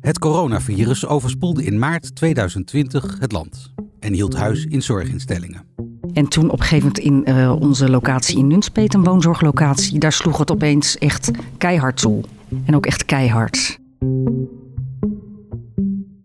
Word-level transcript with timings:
Het 0.00 0.18
coronavirus 0.18 1.06
overspoelde 1.06 1.64
in 1.64 1.78
maart 1.78 2.14
2020 2.14 3.18
het 3.18 3.32
land 3.32 3.72
en 4.00 4.12
hield 4.12 4.36
huis 4.36 4.64
in 4.64 4.82
zorginstellingen. 4.82 5.64
En 6.12 6.28
toen 6.28 6.50
op 6.50 6.58
een 6.60 6.66
gegeven 6.66 6.92
moment 7.04 7.26
in 7.26 7.34
uh, 7.34 7.60
onze 7.60 7.90
locatie 7.90 8.38
in 8.38 8.46
Nunspeet, 8.46 8.94
een 8.94 9.04
woonzorglocatie, 9.04 9.98
daar 9.98 10.12
sloeg 10.12 10.38
het 10.38 10.50
opeens 10.50 10.98
echt 10.98 11.30
keihard 11.58 11.96
toe. 11.96 12.24
En 12.64 12.76
ook 12.76 12.86
echt 12.86 13.04
keihard. 13.04 13.78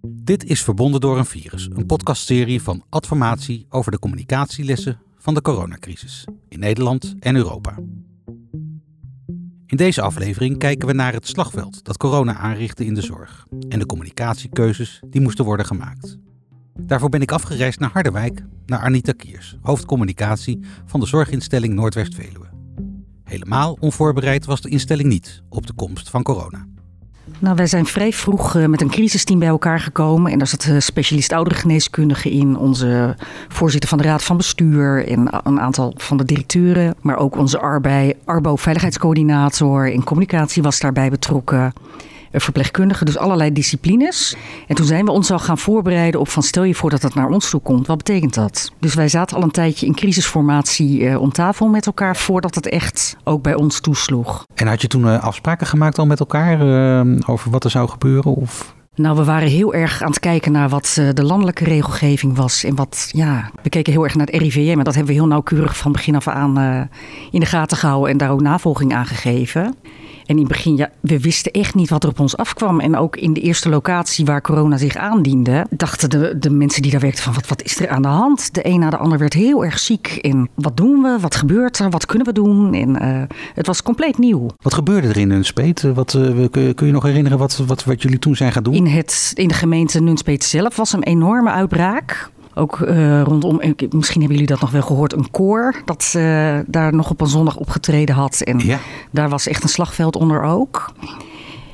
Dit 0.08 0.44
is 0.46 0.64
Verbonden 0.64 1.02
door 1.02 1.18
een 1.18 1.26
virus, 1.26 1.70
een 1.74 1.86
podcastserie 1.86 2.62
van 2.62 2.84
Adformatie 2.90 3.66
over 3.70 3.92
de 3.92 4.00
communicatielessen 4.00 5.00
van 5.18 5.34
de 5.34 5.42
coronacrisis 5.42 6.28
in 6.50 6.60
Nederland 6.60 7.16
en 7.20 7.36
Europa. 7.36 7.76
In 9.74 9.80
deze 9.80 10.02
aflevering 10.02 10.58
kijken 10.58 10.88
we 10.88 10.94
naar 10.94 11.14
het 11.14 11.28
slagveld 11.28 11.84
dat 11.84 11.98
corona 11.98 12.36
aanrichtte 12.36 12.86
in 12.86 12.94
de 12.94 13.02
zorg 13.02 13.45
en 13.70 13.80
de 13.80 13.86
communicatiekeuzes 13.86 15.02
die 15.09 15.22
moesten 15.22 15.46
worden 15.46 15.66
gemaakt. 15.66 16.18
Daarvoor 16.80 17.09
ben 17.09 17.22
ik 17.22 17.32
afgereisd 17.32 17.80
naar 17.80 17.90
Harderwijk, 17.94 18.44
naar 18.66 18.80
Anita 18.80 19.12
Kiers, 19.12 19.58
hoofdcommunicatie 19.62 20.59
van 20.86 20.99
de 20.99 21.05
zorginstelling 21.05 21.73
Noordwest-Veluwe. 21.73 22.49
Helemaal 23.23 23.77
onvoorbereid 23.80 24.46
was 24.46 24.62
de 24.62 24.70
instelling 24.70 25.09
niet 25.09 25.44
op 25.49 25.68
de 25.68 25.74
komst 25.74 26.10
van 26.10 26.24
corona. 26.24 26.68
Nou, 27.44 27.56
wij 27.56 27.68
zijn 27.68 27.86
vrij 27.86 28.14
vroeg 28.14 28.56
eh, 28.56 28.66
met 28.66 28.82
een 28.82 28.90
crisisteam 28.90 29.40
bij 29.40 29.48
elkaar 29.48 29.80
gekomen. 29.80 30.32
En 30.32 30.38
daar 30.38 30.48
zat 30.48 30.66
uh, 30.66 30.80
specialist 30.80 31.32
ouderengeneeskundige 31.32 32.32
in, 32.32 32.58
onze 32.58 33.16
voorzitter 33.48 33.90
van 33.90 33.98
de 33.98 34.04
raad 34.04 34.24
van 34.24 34.38
bestuur 34.38 35.08
en 35.08 35.40
een 35.44 35.60
aantal 35.60 35.94
van 35.98 36.18
de 36.18 36.26
directeuren. 36.26 36.96
Maar 37.02 37.18
ook 37.18 37.36
onze 37.36 37.60
Arbo-veiligheidscoördinator 38.26 39.92
en 39.92 40.04
communicatie 40.04 40.62
was 40.62 40.80
daarbij 40.80 41.10
betrokken 41.10 41.74
verpleegkundigen, 42.42 43.05
dus 43.05 43.18
allerlei 43.18 43.54
disciplines. 43.54 44.35
En 44.68 44.76
toen 44.76 44.85
zijn 44.85 45.05
we 45.05 45.12
ons 45.12 45.32
al 45.32 45.40
gaan 45.40 45.57
voorbereiden 45.57 46.20
op 46.20 46.30
van 46.30 46.44
stel 46.44 46.63
je 46.63 46.76
voor 46.76 46.90
dat 46.90 47.02
dat 47.02 47.13
naar 47.13 47.30
ons 47.30 47.49
toe 47.49 47.62
komt, 47.62 47.88
wat 47.88 47.98
betekent 47.98 48.34
dat? 48.34 48.71
Dus 48.80 48.94
wij 48.94 49.07
zaten 49.07 49.38
al 49.38 49.44
een 49.44 49.52
tijdje 49.52 49.85
in 49.85 49.96
crisisformatie 49.96 50.99
uh, 50.99 51.22
om 51.22 51.32
tafel 51.32 51.68
met 51.68 51.85
elkaar 51.85 52.16
voordat 52.16 52.55
het 52.55 52.70
echt 52.70 53.18
ook 53.24 53.41
bij 53.41 53.55
ons 53.55 53.80
toesloeg. 53.80 54.46
En 54.55 54.68
had 54.68 54.82
je 54.82 54.88
toen 54.88 55.05
uh, 55.05 55.24
afspraken 55.24 55.68
gemaakt 55.68 55.98
al 55.98 56.05
met 56.05 56.20
elkaar 56.20 56.62
over 57.26 57.52
wat 57.52 57.63
er 57.63 57.70
zou 57.70 57.90
gebeuren? 57.90 58.35
Of? 58.35 58.76
Nou, 58.96 59.18
we 59.18 59.24
waren 59.24 59.48
heel 59.48 59.74
erg 59.74 60.02
aan 60.02 60.10
het 60.10 60.20
kijken 60.20 60.52
naar 60.52 60.70
wat 60.70 61.02
de 61.13 61.24
landelijke 61.24 61.63
regelgeving 61.63 62.35
was. 62.35 62.63
En 62.63 62.76
wat, 62.76 63.10
ja, 63.12 63.52
we 63.62 63.70
keken 63.70 63.94
heel 63.94 64.03
erg 64.03 64.16
naar 64.16 64.25
het 64.25 64.35
RIVM. 64.35 64.78
En 64.78 64.84
dat 64.84 64.96
hebben 64.96 65.13
we 65.13 65.19
heel 65.19 65.29
nauwkeurig 65.29 65.78
van 65.78 65.91
begin 65.91 66.16
af 66.16 66.28
aan 66.28 66.90
in 67.31 67.40
de 67.40 67.46
gaten 67.46 67.78
gehouden 67.78 68.12
en 68.12 68.18
daar 68.18 68.31
ook 68.31 68.41
navolging 68.41 68.94
aan 68.94 69.06
gegeven. 69.06 69.75
En 70.25 70.35
in 70.35 70.38
het 70.38 70.47
begin, 70.47 70.75
ja, 70.75 70.90
we 71.00 71.19
wisten 71.19 71.52
echt 71.52 71.75
niet 71.75 71.90
wat 71.90 72.03
er 72.03 72.09
op 72.09 72.19
ons 72.19 72.38
afkwam. 72.38 72.79
En 72.79 72.97
ook 72.97 73.16
in 73.16 73.34
de 73.34 73.41
eerste 73.41 73.69
locatie 73.69 74.25
waar 74.25 74.41
corona 74.41 74.78
zich 74.78 74.96
aandiende, 74.96 75.66
dachten 75.69 76.09
de, 76.09 76.35
de 76.40 76.50
mensen 76.50 76.81
die 76.81 76.91
daar 76.91 77.00
werkten 77.00 77.24
van 77.24 77.34
wat, 77.34 77.47
wat 77.47 77.63
is 77.63 77.79
er 77.79 77.90
aan 77.90 78.02
de 78.02 78.07
hand? 78.07 78.53
De 78.53 78.68
een 78.68 78.79
na 78.79 78.90
de 78.90 78.97
ander 78.97 79.18
werd 79.18 79.34
heel 79.34 79.66
erg 79.66 79.79
ziek. 79.79 80.07
En 80.07 80.50
wat 80.53 80.78
doen 80.78 81.01
we? 81.01 81.18
Wat 81.19 81.35
gebeurt 81.35 81.79
er? 81.79 81.90
Wat 81.90 82.06
kunnen 82.06 82.28
we 82.28 82.34
doen? 82.34 82.74
En 82.74 83.03
uh, 83.03 83.22
het 83.53 83.68
was 83.68 83.84
compleet 83.84 84.18
nieuw. 84.18 84.47
Wat 84.62 84.74
gebeurde 84.74 85.07
er 85.07 85.18
in 85.18 85.28
Nunspeet? 85.28 85.81
Wat, 85.81 86.13
uh, 86.13 86.46
kun 86.50 86.88
je 86.88 86.91
nog 86.91 87.03
herinneren 87.03 87.38
wat, 87.38 87.57
wat, 87.68 87.84
wat 87.84 88.01
jullie 88.01 88.19
toen 88.19 88.35
zijn 88.35 88.51
gaan 88.51 88.63
doen? 88.63 88.74
In, 88.74 88.88
het, 88.88 89.31
in 89.34 89.47
de 89.47 89.53
gemeente 89.53 90.01
Nunspeet 90.01 90.44
zelf 90.44 90.75
was 90.75 90.94
een 90.94 91.03
enorme 91.03 91.50
uitbraak. 91.50 92.31
Ook 92.56 92.79
uh, 92.79 93.22
rondom, 93.22 93.56
misschien 93.90 94.22
hebben 94.22 94.40
jullie 94.40 94.46
dat 94.46 94.59
nog 94.59 94.72
wel 94.72 94.81
gehoord, 94.81 95.13
een 95.13 95.31
koor 95.31 95.81
dat 95.85 96.13
uh, 96.16 96.59
daar 96.66 96.94
nog 96.94 97.09
op 97.09 97.22
een 97.22 97.28
zondag 97.28 97.56
opgetreden 97.56 98.16
had. 98.16 98.41
En 98.41 98.59
ja. 98.59 98.79
daar 99.12 99.29
was 99.29 99.47
echt 99.47 99.63
een 99.63 99.69
slagveld 99.69 100.16
onder 100.16 100.44
ook. 100.44 100.94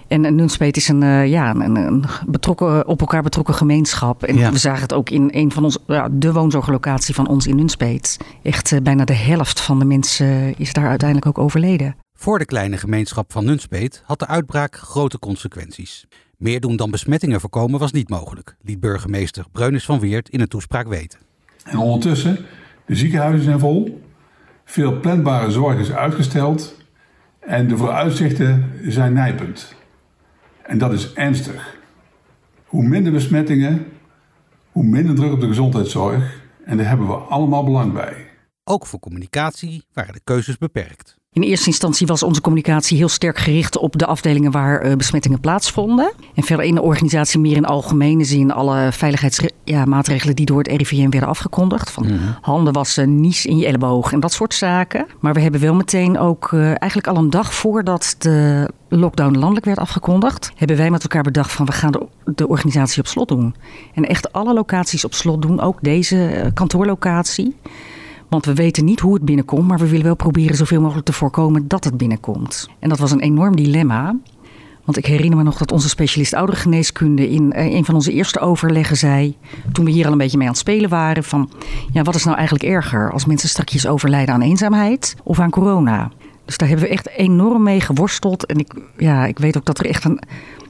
En 0.08 0.36
Nunspeet 0.36 0.78
is 0.78 0.88
een, 0.88 1.02
uh, 1.02 1.28
ja, 1.28 1.56
een, 1.56 1.76
een, 1.76 2.04
betrokken, 2.28 2.88
op 2.88 3.00
elkaar 3.00 3.24
betrokken 3.24 3.54
gemeenschap. 3.54 4.24
En 4.24 4.38
ja. 4.38 4.52
we 4.52 4.58
zagen 4.58 4.82
het 4.82 4.94
ook 4.94 5.10
in 5.10 5.30
een 5.34 5.52
van 5.52 5.64
onze, 5.64 5.80
ja, 5.88 6.08
de 6.12 6.34
woonzorglocatie 6.34 7.16
van 7.16 7.28
ons 7.28 7.48
in 7.48 7.56
Nunspeet. 7.56 8.18
Echt 8.44 8.84
bijna 8.84 9.06
de 9.06 9.14
helft 9.14 9.62
van 9.62 9.80
de 9.80 9.86
mensen 9.86 10.58
is 10.58 10.74
daar 10.74 10.88
uiteindelijk 10.88 11.28
ook 11.28 11.46
overleden. 11.46 11.96
Voor 12.14 12.40
de 12.40 12.46
kleine 12.46 12.78
gemeenschap 12.78 13.32
van 13.32 13.46
Nunspeet 13.46 14.02
had 14.06 14.20
de 14.20 14.28
uitbraak 14.28 14.76
grote 14.76 15.20
consequenties. 15.20 16.08
Meer 16.40 16.60
doen 16.60 16.76
dan 16.76 16.92
besmettingen 16.92 17.40
voorkomen 17.40 17.80
was 17.80 17.92
niet 17.92 18.10
mogelijk, 18.10 18.56
liet 18.62 18.80
burgemeester 18.80 19.46
Breunis 19.52 19.86
van 19.86 20.00
Weert 20.00 20.30
in 20.30 20.42
een 20.42 20.48
toespraak 20.48 20.88
weten. 20.88 21.20
En 21.64 21.78
ondertussen, 21.78 22.46
de 22.86 22.96
ziekenhuizen 22.96 23.44
zijn 23.44 23.60
vol, 23.60 24.02
veel 24.66 25.00
planbare 25.00 25.52
zorg 25.52 25.80
is 25.80 25.92
uitgesteld 25.92 26.76
en 27.40 27.68
de 27.68 27.78
vooruitzichten 27.78 28.72
zijn 28.84 29.14
nijpend. 29.14 29.76
En 30.62 30.78
dat 30.78 30.94
is 30.94 31.14
ernstig. 31.14 31.78
Hoe 32.66 32.84
minder 32.84 33.12
besmettingen, 33.12 33.86
hoe 34.72 34.84
minder 34.84 35.16
druk 35.16 35.32
op 35.32 35.40
de 35.40 35.48
gezondheidszorg 35.48 36.42
en 36.66 36.78
daar 36.78 36.88
hebben 36.88 37.08
we 37.08 37.14
allemaal 37.14 37.64
belang 37.64 37.94
bij. 37.94 38.30
Ook 38.64 38.86
voor 38.86 39.00
communicatie 39.00 39.86
waren 39.94 40.14
de 40.14 40.22
keuzes 40.24 40.58
beperkt. 40.58 41.18
In 41.34 41.42
eerste 41.42 41.68
instantie 41.68 42.08
was 42.08 42.24
onze 42.24 42.42
communicatie 42.42 42.98
heel 42.98 43.10
sterk 43.10 43.38
gericht 43.38 43.78
op 43.78 43.98
de 43.98 44.06
afdelingen 44.06 44.52
waar 44.52 44.86
uh, 44.86 44.96
besmettingen 44.96 45.40
plaatsvonden. 45.40 46.12
En 46.36 46.44
verder 46.44 46.66
in 46.66 46.76
de 46.76 46.82
organisatie 46.82 47.40
meer 47.40 47.56
in 47.56 47.66
algemene 47.66 48.24
zin 48.24 48.52
alle 48.52 48.92
veiligheidsmaatregelen 48.92 50.30
ja, 50.30 50.34
die 50.34 50.46
door 50.46 50.58
het 50.58 50.68
RIVM 50.68 51.10
werden 51.10 51.30
afgekondigd. 51.30 51.92
Van 51.92 52.04
mm-hmm. 52.04 52.38
handen 52.42 52.74
wassen, 52.74 53.22
nies 53.22 53.46
in 53.46 53.58
je 53.58 53.66
elleboog 53.66 54.12
en 54.12 54.20
dat 54.20 54.32
soort 54.32 54.54
zaken. 54.54 55.08
Maar 55.20 55.34
we 55.34 55.42
hebben 55.42 55.62
wel 55.62 55.74
meteen 55.74 56.18
ook 56.18 56.52
uh, 56.52 56.66
eigenlijk 56.66 57.08
al 57.08 57.16
een 57.16 57.30
dag 57.30 57.54
voordat 57.54 58.16
de 58.18 58.70
lockdown 58.88 59.38
landelijk 59.38 59.66
werd 59.66 59.80
afgekondigd, 59.80 60.52
hebben 60.56 60.78
wij 60.78 60.92
met 60.92 61.02
elkaar 61.02 61.24
bedacht 61.24 61.52
van 61.52 61.66
we 61.66 61.72
gaan 61.72 61.92
de, 61.92 62.06
de 62.36 62.48
organisatie 62.48 63.02
op 63.02 63.08
slot 63.08 63.28
doen. 63.28 63.56
En 63.94 64.06
echt 64.06 64.34
alle 64.34 64.54
locaties 64.54 65.06
op 65.06 65.14
slot 65.14 65.42
doen, 65.42 65.62
ook 65.62 65.78
deze 65.82 66.16
uh, 66.16 66.46
kantoorlocatie. 66.54 67.56
Want 68.30 68.46
we 68.46 68.54
weten 68.54 68.86
niet 68.86 69.00
hoe 69.00 69.14
het 69.14 69.26
binnenkomt, 69.26 69.68
maar 69.68 69.78
we 69.78 69.88
willen 69.88 70.06
wel 70.06 70.16
proberen 70.16 70.56
zoveel 70.56 70.82
mogelijk 70.82 71.06
te 71.06 71.14
voorkomen 71.14 71.68
dat 71.68 71.84
het 71.84 71.98
binnenkomt. 71.98 72.70
En 72.80 72.90
dat 72.90 73.00
was 73.00 73.12
een 73.12 73.20
enorm 73.20 73.56
dilemma. 73.56 74.16
Want 74.86 74.98
ik 74.98 75.06
herinner 75.06 75.38
me 75.38 75.44
nog 75.44 75.58
dat 75.58 75.72
onze 75.72 75.90
specialist 75.90 76.34
ouderengeneeskunde 76.34 77.30
in 77.30 77.54
eh, 77.54 77.74
een 77.74 77.86
van 77.86 77.96
onze 77.96 78.12
eerste 78.12 78.40
overleggen 78.40 78.98
zei, 78.98 79.38
toen 79.72 79.86
we 79.86 79.92
hier 79.92 80.06
al 80.06 80.12
een 80.12 80.18
beetje 80.18 80.38
mee 80.38 80.48
aan 80.48 80.54
het 80.54 80.62
spelen 80.62 80.90
waren, 80.90 81.24
van 81.24 81.52
ja, 81.92 82.02
wat 82.02 82.16
is 82.16 82.24
nou 82.24 82.38
eigenlijk 82.38 82.70
erger 82.70 83.12
als 83.12 83.26
mensen 83.26 83.50
straks 83.50 83.88
overlijden 83.88 84.34
aan 84.34 84.42
eenzaamheid 84.42 85.16
of 85.24 85.40
aan 85.40 85.50
corona? 85.50 86.12
Dus 86.46 86.58
daar 86.58 86.68
hebben 86.68 86.88
we 86.88 86.92
echt 86.92 87.10
enorm 87.10 87.64
mee 87.64 87.82
geworsteld. 87.82 88.46
En 88.46 88.58
ik, 88.58 88.74
ja, 88.98 89.26
ik 89.26 89.40
weet 89.40 89.58
ook 89.58 89.66
dat 89.66 89.80
er 89.80 89.86
echt 89.86 90.04
een, 90.04 90.22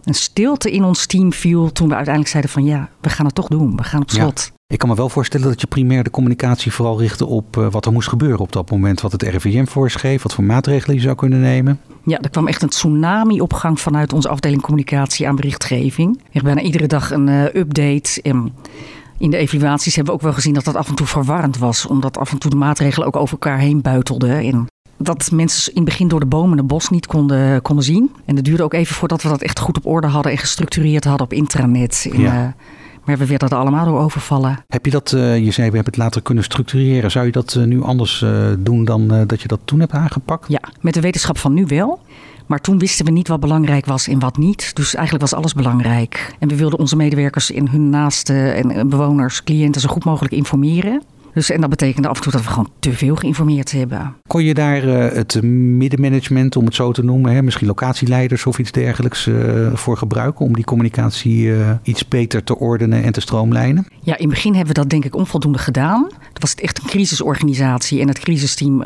een 0.03 0.14
stilte 0.14 0.72
in 0.72 0.84
ons 0.84 1.06
team 1.06 1.34
viel 1.34 1.72
toen 1.72 1.88
we 1.88 1.96
uiteindelijk 1.96 2.31
zeiden 2.31 2.52
van 2.52 2.64
ja, 2.64 2.90
we 3.02 3.09
gaan 3.09 3.26
het 3.26 3.36
toch 3.36 3.47
doen. 3.47 3.76
We 3.76 3.84
gaan 3.84 4.02
op 4.02 4.09
slot. 4.09 4.52
Ik 4.74 4.78
kan 4.78 4.90
me 4.90 4.96
wel 4.96 5.09
voorstellen 5.09 5.47
dat 5.47 5.62
je 5.62 5.68
primair 5.68 6.03
de 6.03 6.09
communicatie 6.09 6.72
vooral 6.72 7.00
richtte 7.00 7.25
op 7.25 7.57
uh, 7.57 7.68
wat 7.72 7.85
er 7.85 7.91
moest 7.91 8.07
gebeuren 8.07 8.40
op 8.40 8.52
dat 8.52 8.72
moment. 8.72 9.02
Wat 9.02 9.12
het 9.12 9.24
RIVM 9.24 9.66
voorschreef, 9.66 10.22
wat 10.22 10.34
voor 10.34 10.44
maatregelen 10.44 10.96
je 10.96 11.02
zou 11.02 11.16
kunnen 11.16 11.40
nemen. 11.40 11.80
Ja, 12.03 12.19
er 12.19 12.30
kwam 12.30 12.47
echt 12.47 12.62
een 12.62 12.69
tsunami 12.69 13.41
op 13.41 13.53
gang 13.53 13.79
vanuit 13.79 14.13
onze 14.13 14.29
afdeling 14.29 14.62
communicatie 14.62 15.28
aan 15.28 15.35
berichtgeving. 15.35 16.22
Echt 16.31 16.44
bijna 16.44 16.62
iedere 16.62 16.88
dag 16.88 17.12
een 17.12 17.28
uh, 17.28 17.44
update. 17.44 18.22
En 18.22 18.53
in 19.18 19.29
de 19.29 19.38
evaluaties 19.38 19.96
hebben 19.96 20.13
we 20.13 20.19
ook 20.19 20.25
wel 20.25 20.35
gezien 20.35 20.53
dat 20.53 20.63
dat 20.63 20.75
af 20.75 20.90
en 20.90 20.96
toe 20.96 21.08
verwarrend 21.08 21.58
was. 21.58 21.85
Omdat 21.85 22.18
af 22.18 22.31
en 22.31 22.38
toe 22.38 22.50
de 22.50 22.58
maatregelen 22.58 23.08
ook 23.08 23.16
over 23.16 23.31
elkaar 23.31 23.59
heen 23.59 23.81
buitelden. 23.81 24.40
En 24.40 24.68
dat 24.97 25.31
mensen 25.31 25.72
in 25.72 25.81
het 25.81 25.90
begin 25.90 26.08
door 26.08 26.19
de 26.19 26.25
bomen 26.25 26.58
het 26.58 26.68
bos 26.68 26.90
niet 26.90 27.08
konden, 27.08 27.62
konden 27.62 27.85
zien. 27.85 28.12
En 28.25 28.35
het 28.35 28.46
duurde 28.46 28.63
ook 28.63 28.74
even 28.74 28.96
voordat 28.96 29.22
we 29.22 29.29
dat 29.29 29.41
echt 29.41 29.59
goed 29.59 29.78
op 29.78 29.85
orde 29.85 30.08
hadden 30.08 30.31
en 30.31 30.38
gestructureerd 30.38 31.03
hadden 31.03 31.25
op 31.25 31.34
intranet. 31.34 32.08
In, 32.12 32.22
ja. 32.22 32.44
uh, 32.44 32.47
maar 33.05 33.17
we 33.17 33.25
werden 33.25 33.49
er 33.49 33.57
allemaal 33.57 33.85
door 33.85 33.99
overvallen. 33.99 34.63
Heb 34.67 34.85
je 34.85 34.91
dat, 34.91 35.11
uh, 35.11 35.37
je 35.37 35.51
zei 35.51 35.69
we 35.69 35.75
hebben 35.75 35.93
het 35.93 35.97
later 35.97 36.21
kunnen 36.21 36.43
structureren. 36.43 37.11
Zou 37.11 37.25
je 37.25 37.31
dat 37.31 37.55
uh, 37.57 37.65
nu 37.65 37.83
anders 37.83 38.21
uh, 38.21 38.47
doen 38.59 38.85
dan 38.85 39.07
dat 39.27 39.41
je 39.41 39.47
dat 39.47 39.59
toen 39.65 39.79
hebt 39.79 39.91
aangepakt? 39.91 40.45
Ja, 40.47 40.61
met 40.81 40.93
de 40.93 41.01
wetenschap 41.01 41.37
van 41.37 41.53
nu 41.53 41.65
wel. 41.65 41.99
Maar 42.45 42.61
toen 42.61 42.79
wisten 42.79 43.05
we 43.05 43.11
niet 43.11 43.27
wat 43.27 43.39
belangrijk 43.39 43.85
was 43.85 44.07
en 44.07 44.19
wat 44.19 44.37
niet. 44.37 44.75
Dus 44.75 44.96
eigenlijk 44.96 45.29
was 45.29 45.40
alles 45.40 45.53
belangrijk. 45.53 46.35
En 46.40 46.47
we 46.47 46.55
wilden 46.55 46.79
onze 46.79 46.96
medewerkers 46.96 47.51
en 47.51 47.69
hun 47.69 47.90
naaste 47.90 48.34
en 48.34 48.90
bewoners, 48.90 49.43
cliënten 49.43 49.81
zo 49.81 49.90
goed 49.90 50.05
mogelijk 50.05 50.34
informeren. 50.34 51.02
Dus, 51.40 51.50
en 51.50 51.62
dat 51.62 51.70
betekende 51.70 52.08
af 52.08 52.16
en 52.16 52.24
toe 52.24 52.32
dat 52.32 52.41
we 52.41 52.47
gewoon 52.47 52.70
te 52.80 52.94
veel 52.94 53.16
geïnformeerd 53.16 53.72
hebben. 53.72 54.16
Kon 54.28 54.44
je 54.44 54.53
daar 54.53 54.84
uh, 54.84 55.12
het 55.12 55.41
middenmanagement, 55.44 56.56
om 56.56 56.66
het 56.66 56.76
zo 56.76 56.91
te 56.91 57.03
noemen, 57.03 57.34
hè, 57.34 57.41
misschien 57.41 57.68
locatieleiders 57.68 58.46
of 58.46 58.59
iets 58.59 58.72
dergelijks, 58.72 59.26
uh, 59.26 59.74
voor 59.74 59.97
gebruiken 59.97 60.46
om 60.46 60.53
die 60.53 60.64
communicatie 60.64 61.44
uh, 61.44 61.72
iets 61.84 62.08
beter 62.08 62.44
te 62.44 62.58
ordenen 62.58 63.03
en 63.03 63.12
te 63.12 63.22
stroomlijnen? 63.22 63.86
Ja, 64.02 64.18
in 64.18 64.26
het 64.26 64.34
begin 64.34 64.56
hebben 64.56 64.74
we 64.74 64.82
dat 64.82 64.90
denk 64.90 65.06
ik 65.06 65.16
onvoldoende 65.16 65.58
gedaan. 65.58 66.08
Het 66.34 66.41
was 66.41 66.56
echt 66.56 66.80
een 66.80 66.90
crisisorganisatie 66.90 68.02
en 68.02 68.08
het 68.08 68.20
crisisteam 68.20 68.84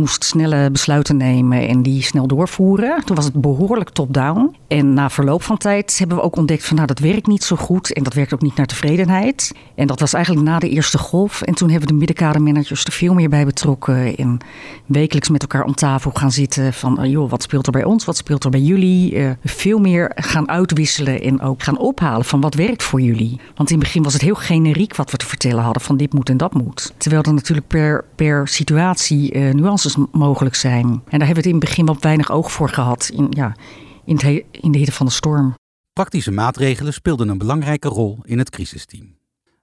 moest 0.00 0.24
snelle 0.24 0.70
besluiten 0.70 1.16
nemen 1.16 1.68
en 1.68 1.82
die 1.82 2.02
snel 2.02 2.26
doorvoeren. 2.26 3.04
Toen 3.04 3.16
was 3.16 3.24
het 3.24 3.40
behoorlijk 3.40 3.90
top-down. 3.90 4.56
En 4.68 4.94
na 4.94 5.10
verloop 5.10 5.42
van 5.42 5.58
tijd 5.58 5.98
hebben 5.98 6.16
we 6.16 6.22
ook 6.22 6.36
ontdekt 6.36 6.64
van 6.66 6.76
nou 6.76 6.88
dat 6.88 6.98
werkt 6.98 7.26
niet 7.26 7.44
zo 7.44 7.56
goed 7.56 7.92
en 7.92 8.02
dat 8.02 8.14
werkt 8.14 8.34
ook 8.34 8.42
niet 8.42 8.56
naar 8.56 8.66
tevredenheid. 8.66 9.52
En 9.74 9.86
dat 9.86 10.00
was 10.00 10.12
eigenlijk 10.12 10.46
na 10.46 10.58
de 10.58 10.68
eerste 10.68 10.98
golf. 10.98 11.42
En 11.42 11.54
toen 11.54 11.70
hebben 11.70 11.88
we 11.88 11.92
de 11.92 11.98
middenkadermanagers 11.98 12.84
er 12.84 12.92
veel 12.92 13.14
meer 13.14 13.28
bij 13.28 13.44
betrokken. 13.44 14.16
En 14.16 14.38
wekelijks 14.86 15.28
met 15.28 15.42
elkaar 15.42 15.64
om 15.64 15.74
tafel 15.74 16.10
gaan 16.10 16.32
zitten 16.32 16.72
van 16.72 17.04
uh, 17.04 17.10
joh, 17.10 17.30
wat 17.30 17.42
speelt 17.42 17.66
er 17.66 17.72
bij 17.72 17.84
ons, 17.84 18.04
wat 18.04 18.16
speelt 18.16 18.44
er 18.44 18.50
bij 18.50 18.60
jullie. 18.60 19.14
Uh, 19.14 19.30
veel 19.44 19.78
meer 19.78 20.12
gaan 20.14 20.48
uitwisselen 20.48 21.22
en 21.22 21.40
ook 21.40 21.62
gaan 21.62 21.78
ophalen 21.78 22.24
van 22.24 22.40
wat 22.40 22.54
werkt 22.54 22.82
voor 22.82 23.00
jullie. 23.00 23.40
Want 23.54 23.70
in 23.70 23.76
het 23.76 23.84
begin 23.84 24.02
was 24.02 24.12
het 24.12 24.22
heel 24.22 24.34
generiek 24.34 24.96
wat 24.96 25.10
we 25.10 25.16
te 25.16 25.26
vertellen 25.26 25.62
hadden 25.62 25.82
van 25.82 25.96
dit 25.96 26.12
moet 26.12 26.28
en 26.28 26.36
dat 26.36 26.54
moet. 26.54 26.92
Terwijl 26.96 27.22
er 27.22 27.34
natuurlijk 27.34 27.66
per, 27.66 28.04
per 28.14 28.48
situatie 28.48 29.34
uh, 29.34 29.52
nuances 29.52 29.89
mogelijk 30.12 30.54
zijn. 30.54 30.84
En 30.84 31.18
daar 31.18 31.26
hebben 31.26 31.28
we 31.28 31.36
het 31.36 31.46
in 31.46 31.54
het 31.54 31.64
begin 31.64 31.86
wat 31.86 32.02
weinig 32.02 32.30
oog 32.30 32.52
voor 32.52 32.68
gehad 32.68 33.10
in, 33.14 33.26
ja, 33.30 33.56
in, 34.04 34.14
het, 34.14 34.44
in 34.50 34.72
de 34.72 34.78
hitte 34.78 34.92
van 34.92 35.06
de 35.06 35.12
storm. 35.12 35.54
Praktische 35.92 36.30
maatregelen 36.30 36.92
speelden 36.92 37.28
een 37.28 37.38
belangrijke 37.38 37.88
rol 37.88 38.18
in 38.22 38.38
het 38.38 38.50
crisisteam. 38.50 39.18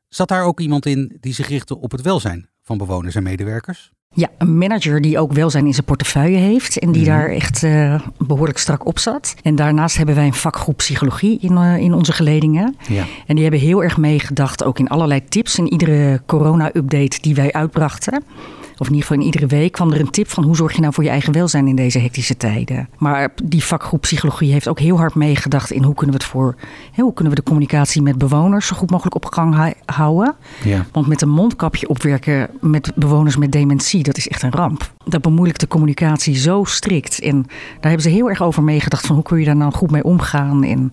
Zat 0.09 0.27
daar 0.27 0.43
ook 0.43 0.59
iemand 0.59 0.85
in 0.85 1.17
die 1.19 1.33
zich 1.33 1.47
richtte 1.47 1.77
op 1.77 1.91
het 1.91 2.01
welzijn 2.01 2.49
van 2.63 2.77
bewoners 2.77 3.15
en 3.15 3.23
medewerkers? 3.23 3.91
Ja, 4.09 4.29
een 4.37 4.57
manager 4.57 5.01
die 5.01 5.19
ook 5.19 5.33
welzijn 5.33 5.65
in 5.65 5.73
zijn 5.73 5.85
portefeuille 5.85 6.37
heeft 6.37 6.79
en 6.79 6.91
die 6.91 7.01
mm 7.01 7.07
-hmm. 7.07 7.17
daar 7.17 7.29
echt 7.29 7.63
uh, 7.63 8.01
behoorlijk 8.17 8.57
strak 8.57 8.85
op 8.85 8.99
zat. 8.99 9.35
En 9.43 9.55
daarnaast 9.55 9.97
hebben 9.97 10.15
wij 10.15 10.25
een 10.25 10.33
vakgroep 10.33 10.77
psychologie 10.77 11.39
in, 11.39 11.51
uh, 11.51 11.77
in 11.77 11.93
onze 11.93 12.13
geledingen. 12.13 12.75
Ja. 12.87 13.05
En 13.25 13.35
die 13.35 13.43
hebben 13.43 13.61
heel 13.61 13.83
erg 13.83 13.97
meegedacht, 13.97 14.63
ook 14.63 14.79
in 14.79 14.87
allerlei 14.87 15.23
tips 15.23 15.57
in 15.57 15.71
iedere 15.71 16.21
corona-update 16.25 17.21
die 17.21 17.35
wij 17.35 17.53
uitbrachten 17.53 18.23
of 18.77 18.87
in 18.87 18.93
ieder 18.93 19.07
geval 19.07 19.17
in 19.17 19.25
iedere 19.25 19.45
week, 19.45 19.71
kwam 19.71 19.91
er 19.91 19.99
een 19.99 20.09
tip 20.09 20.29
van 20.29 20.43
hoe 20.43 20.55
zorg 20.55 20.73
je 20.73 20.81
nou 20.81 20.93
voor 20.93 21.03
je 21.03 21.09
eigen 21.09 21.33
welzijn 21.33 21.67
in 21.67 21.75
deze 21.75 21.99
hectische 21.99 22.37
tijden. 22.37 22.89
Maar 22.97 23.33
die 23.43 23.63
vakgroep 23.63 24.01
psychologie 24.01 24.51
heeft 24.51 24.67
ook 24.67 24.79
heel 24.79 24.97
hard 24.97 25.15
meegedacht 25.15 25.71
in 25.71 25.83
hoe 25.83 25.93
kunnen 25.95 26.15
we 26.15 26.21
het 26.21 26.31
voor, 26.31 26.55
hoe 26.95 27.13
kunnen 27.13 27.33
we 27.33 27.39
de 27.39 27.45
communicatie 27.45 28.01
met 28.01 28.17
bewoners 28.17 28.67
zo 28.67 28.75
goed 28.75 28.91
mogelijk 28.91 29.15
op 29.15 29.25
gang 29.25 29.73
houden. 29.85 30.35
Ja. 30.63 30.85
Want 30.91 31.07
met 31.07 31.21
een 31.21 31.29
mondkapje 31.29 31.89
opwerken 31.89 32.49
met 32.61 32.91
bewoners 32.95 33.37
met 33.37 33.51
dementie, 33.51 34.03
dat 34.03 34.17
is 34.17 34.27
echt 34.27 34.43
een 34.43 34.51
ramp. 34.51 34.91
Dat 35.05 35.21
bemoeilijkt 35.21 35.59
de 35.59 35.67
communicatie 35.67 36.35
zo 36.35 36.63
strikt. 36.63 37.19
En 37.19 37.41
daar 37.47 37.91
hebben 37.91 38.01
ze 38.01 38.09
heel 38.09 38.29
erg 38.29 38.41
over 38.41 38.63
meegedacht 38.63 39.05
van 39.05 39.15
hoe 39.15 39.23
kun 39.23 39.39
je 39.39 39.45
daar 39.45 39.55
nou 39.55 39.73
goed 39.73 39.91
mee 39.91 40.03
omgaan. 40.03 40.63
En 40.63 40.91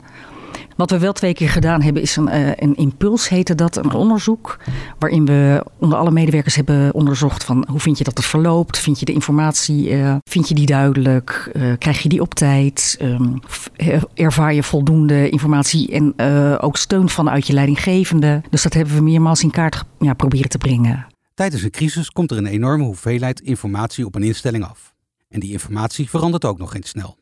wat 0.76 0.90
we 0.90 0.98
wel 0.98 1.12
twee 1.12 1.34
keer 1.34 1.48
gedaan 1.48 1.82
hebben 1.82 2.02
is 2.02 2.16
een, 2.16 2.28
uh, 2.28 2.48
een 2.56 2.76
impuls, 2.76 3.28
heette 3.28 3.54
dat, 3.54 3.76
een 3.76 3.92
onderzoek. 3.92 4.58
Waarin 4.98 5.24
we 5.24 5.64
onder 5.78 5.98
alle 5.98 6.10
medewerkers 6.10 6.54
hebben 6.54 6.94
onderzocht 6.94 7.44
van 7.44 7.66
hoe 7.70 7.80
vind 7.80 7.98
je 7.98 8.04
dat 8.04 8.16
het 8.16 8.26
verloopt? 8.26 8.78
Vind 8.78 8.98
je 8.98 9.04
de 9.04 9.12
informatie, 9.12 9.90
uh, 9.90 10.16
vind 10.24 10.48
je 10.48 10.54
die 10.54 10.66
duidelijk? 10.66 11.50
Uh, 11.52 11.72
krijg 11.78 12.02
je 12.02 12.08
die 12.08 12.20
op 12.20 12.34
tijd? 12.34 12.98
Um, 13.02 13.40
ervaar 14.14 14.54
je 14.54 14.62
voldoende 14.62 15.28
informatie 15.28 15.92
en 15.92 16.18
ook 16.60 16.76
steun 16.76 17.08
vanuit 17.08 17.46
je 17.46 17.52
leidinggevende? 17.52 18.42
Dus 18.50 18.62
dat 18.62 18.74
hebben 18.74 18.94
we 18.94 19.02
meermaals 19.02 19.42
in 19.42 19.50
kaart 19.50 19.84
ja, 19.98 20.14
proberen 20.14 20.48
te 20.48 20.58
brengen. 20.58 21.06
Tijdens 21.34 21.62
een 21.62 21.70
crisis 21.70 22.10
komt 22.10 22.30
er 22.30 22.36
een 22.36 22.46
enorme 22.46 22.84
hoeveelheid 22.84 23.40
informatie 23.40 24.06
op 24.06 24.14
een 24.14 24.22
instelling 24.22 24.64
af. 24.64 24.94
En 25.28 25.40
die 25.40 25.52
informatie 25.52 26.08
verandert 26.08 26.44
ook 26.44 26.58
nog 26.58 26.74
eens 26.74 26.88
snel. 26.88 27.16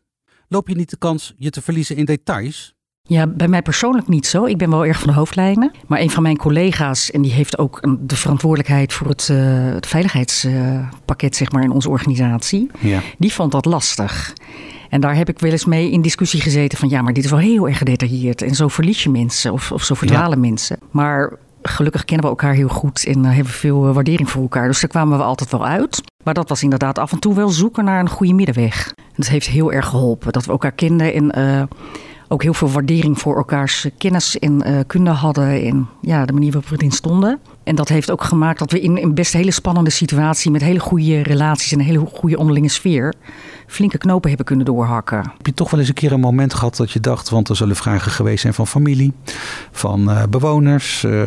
Loop 0.49 0.69
je 0.69 0.75
niet 0.75 0.91
de 0.91 0.97
kans 0.97 1.35
je 1.39 1.51
te 1.51 1.63
verliezen 1.63 1.97
in 1.97 2.05
details? 2.05 2.75
Ja, 3.03 3.27
bij 3.27 3.49
mij 3.49 3.63
persoonlijk 3.63 4.09
niet 4.09 4.27
zo. 4.27 4.45
Ik 4.45 4.59
ben 4.59 4.71
wel 4.71 4.87
erg 4.87 4.99
van 4.99 5.09
de 5.09 5.15
hoofdlijnen. 5.15 5.71
Maar 5.87 6.01
een 6.01 6.11
van 6.11 6.23
mijn 6.23 6.37
collega's, 6.37 7.11
en 7.11 7.23
die 7.23 7.33
heeft 7.33 7.59
ook 7.59 7.97
de 8.01 8.17
verantwoordelijkheid 8.17 8.93
voor 8.93 9.09
het, 9.09 9.29
uh, 9.33 9.39
het 9.75 9.87
veiligheidspakket 9.87 11.37
zeg 11.37 11.53
maar, 11.53 11.63
in 11.63 11.71
onze 11.71 11.89
organisatie, 11.89 12.71
ja. 12.79 13.01
die 13.19 13.33
vond 13.33 13.53
dat 13.53 13.65
lastig. 13.65 14.33
En 14.89 15.01
daar 15.01 15.17
heb 15.17 15.29
ik 15.29 15.39
wel 15.39 15.51
eens 15.51 15.65
mee 15.65 15.91
in 15.91 16.03
discussie 16.03 16.41
gezeten 16.41 16.79
van 16.79 16.89
ja, 16.89 17.03
maar 17.03 17.13
dit 17.13 17.25
is 17.25 17.31
wel 17.31 17.39
heel 17.39 17.69
erg 17.69 17.79
gedetailleerd. 17.79 18.43
En 18.43 18.55
zo 18.55 18.69
verlies 18.69 19.03
je 19.03 19.11
mensen 19.11 19.53
of, 19.53 19.73
of 19.73 19.83
zo 19.83 19.95
verdwalen 19.95 20.43
ja. 20.43 20.49
mensen. 20.49 20.79
Maar 20.91 21.33
gelukkig 21.63 22.05
kennen 22.05 22.25
we 22.25 22.31
elkaar 22.31 22.55
heel 22.55 22.69
goed 22.69 23.07
en 23.07 23.25
hebben 23.25 23.53
we 23.53 23.59
veel 23.59 23.93
waardering 23.93 24.31
voor 24.31 24.43
elkaar. 24.43 24.67
Dus 24.67 24.81
daar 24.81 24.91
kwamen 24.91 25.19
we 25.19 25.25
altijd 25.25 25.51
wel 25.51 25.67
uit. 25.67 26.03
Maar 26.25 26.35
dat 26.35 26.49
was 26.49 26.63
inderdaad 26.63 26.99
af 26.99 27.13
en 27.13 27.19
toe 27.19 27.35
wel 27.35 27.49
zoeken 27.49 27.85
naar 27.85 28.01
een 28.01 28.09
goede 28.09 28.33
middenweg. 28.33 28.95
Dat 29.17 29.29
heeft 29.29 29.47
heel 29.47 29.73
erg 29.73 29.87
geholpen. 29.87 30.33
Dat 30.33 30.45
we 30.45 30.53
elkaar 30.53 30.73
kenden 30.73 31.15
en 31.15 31.39
uh, 31.39 31.63
ook 32.33 32.43
heel 32.43 32.55
veel 32.55 32.71
waardering 32.71 33.19
voor 33.19 33.37
elkaars 33.37 33.87
kennis 33.99 34.39
en 34.39 34.63
uh, 34.67 34.79
kunde 34.87 35.11
hadden. 35.11 35.65
En 35.67 35.89
ja, 36.01 36.25
de 36.25 36.33
manier 36.33 36.53
waarop 36.53 36.71
we 36.71 36.77
erin 36.77 36.91
stonden. 36.91 37.41
En 37.65 37.75
dat 37.75 37.89
heeft 37.89 38.11
ook 38.11 38.25
gemaakt 38.25 38.59
dat 38.59 38.73
we 38.73 38.81
in 38.81 38.97
een 38.97 39.15
best 39.15 39.33
hele 39.33 39.51
spannende 39.51 39.91
situatie 39.91 40.51
met 40.51 40.63
hele 40.63 40.79
goede 40.79 41.23
relaties 41.23 41.73
en 41.73 41.79
een 41.79 41.85
hele 41.85 42.07
goede 42.13 42.39
onderlinge 42.39 42.69
sfeer 42.69 43.15
flinke 43.67 43.99
knopen 43.99 44.29
hebben 44.29 44.47
kunnen 44.47 44.67
doorhakken. 44.67 45.19
Heb 45.19 45.47
je 45.47 45.55
toch 45.55 45.71
wel 45.71 45.81
eens 45.81 45.89
een 45.89 45.95
keer 45.95 46.13
een 46.13 46.21
moment 46.21 46.55
gehad 46.55 46.77
dat 46.77 46.91
je 46.91 47.01
dacht, 47.01 47.29
want 47.29 47.49
er 47.49 47.57
zullen 47.57 47.77
vragen 47.77 48.13
geweest 48.13 48.41
zijn 48.41 48.55
van 48.55 48.67
familie, 48.67 49.13
van 49.71 50.11
uh, 50.11 50.23
bewoners, 50.31 51.03
uh, 51.03 51.23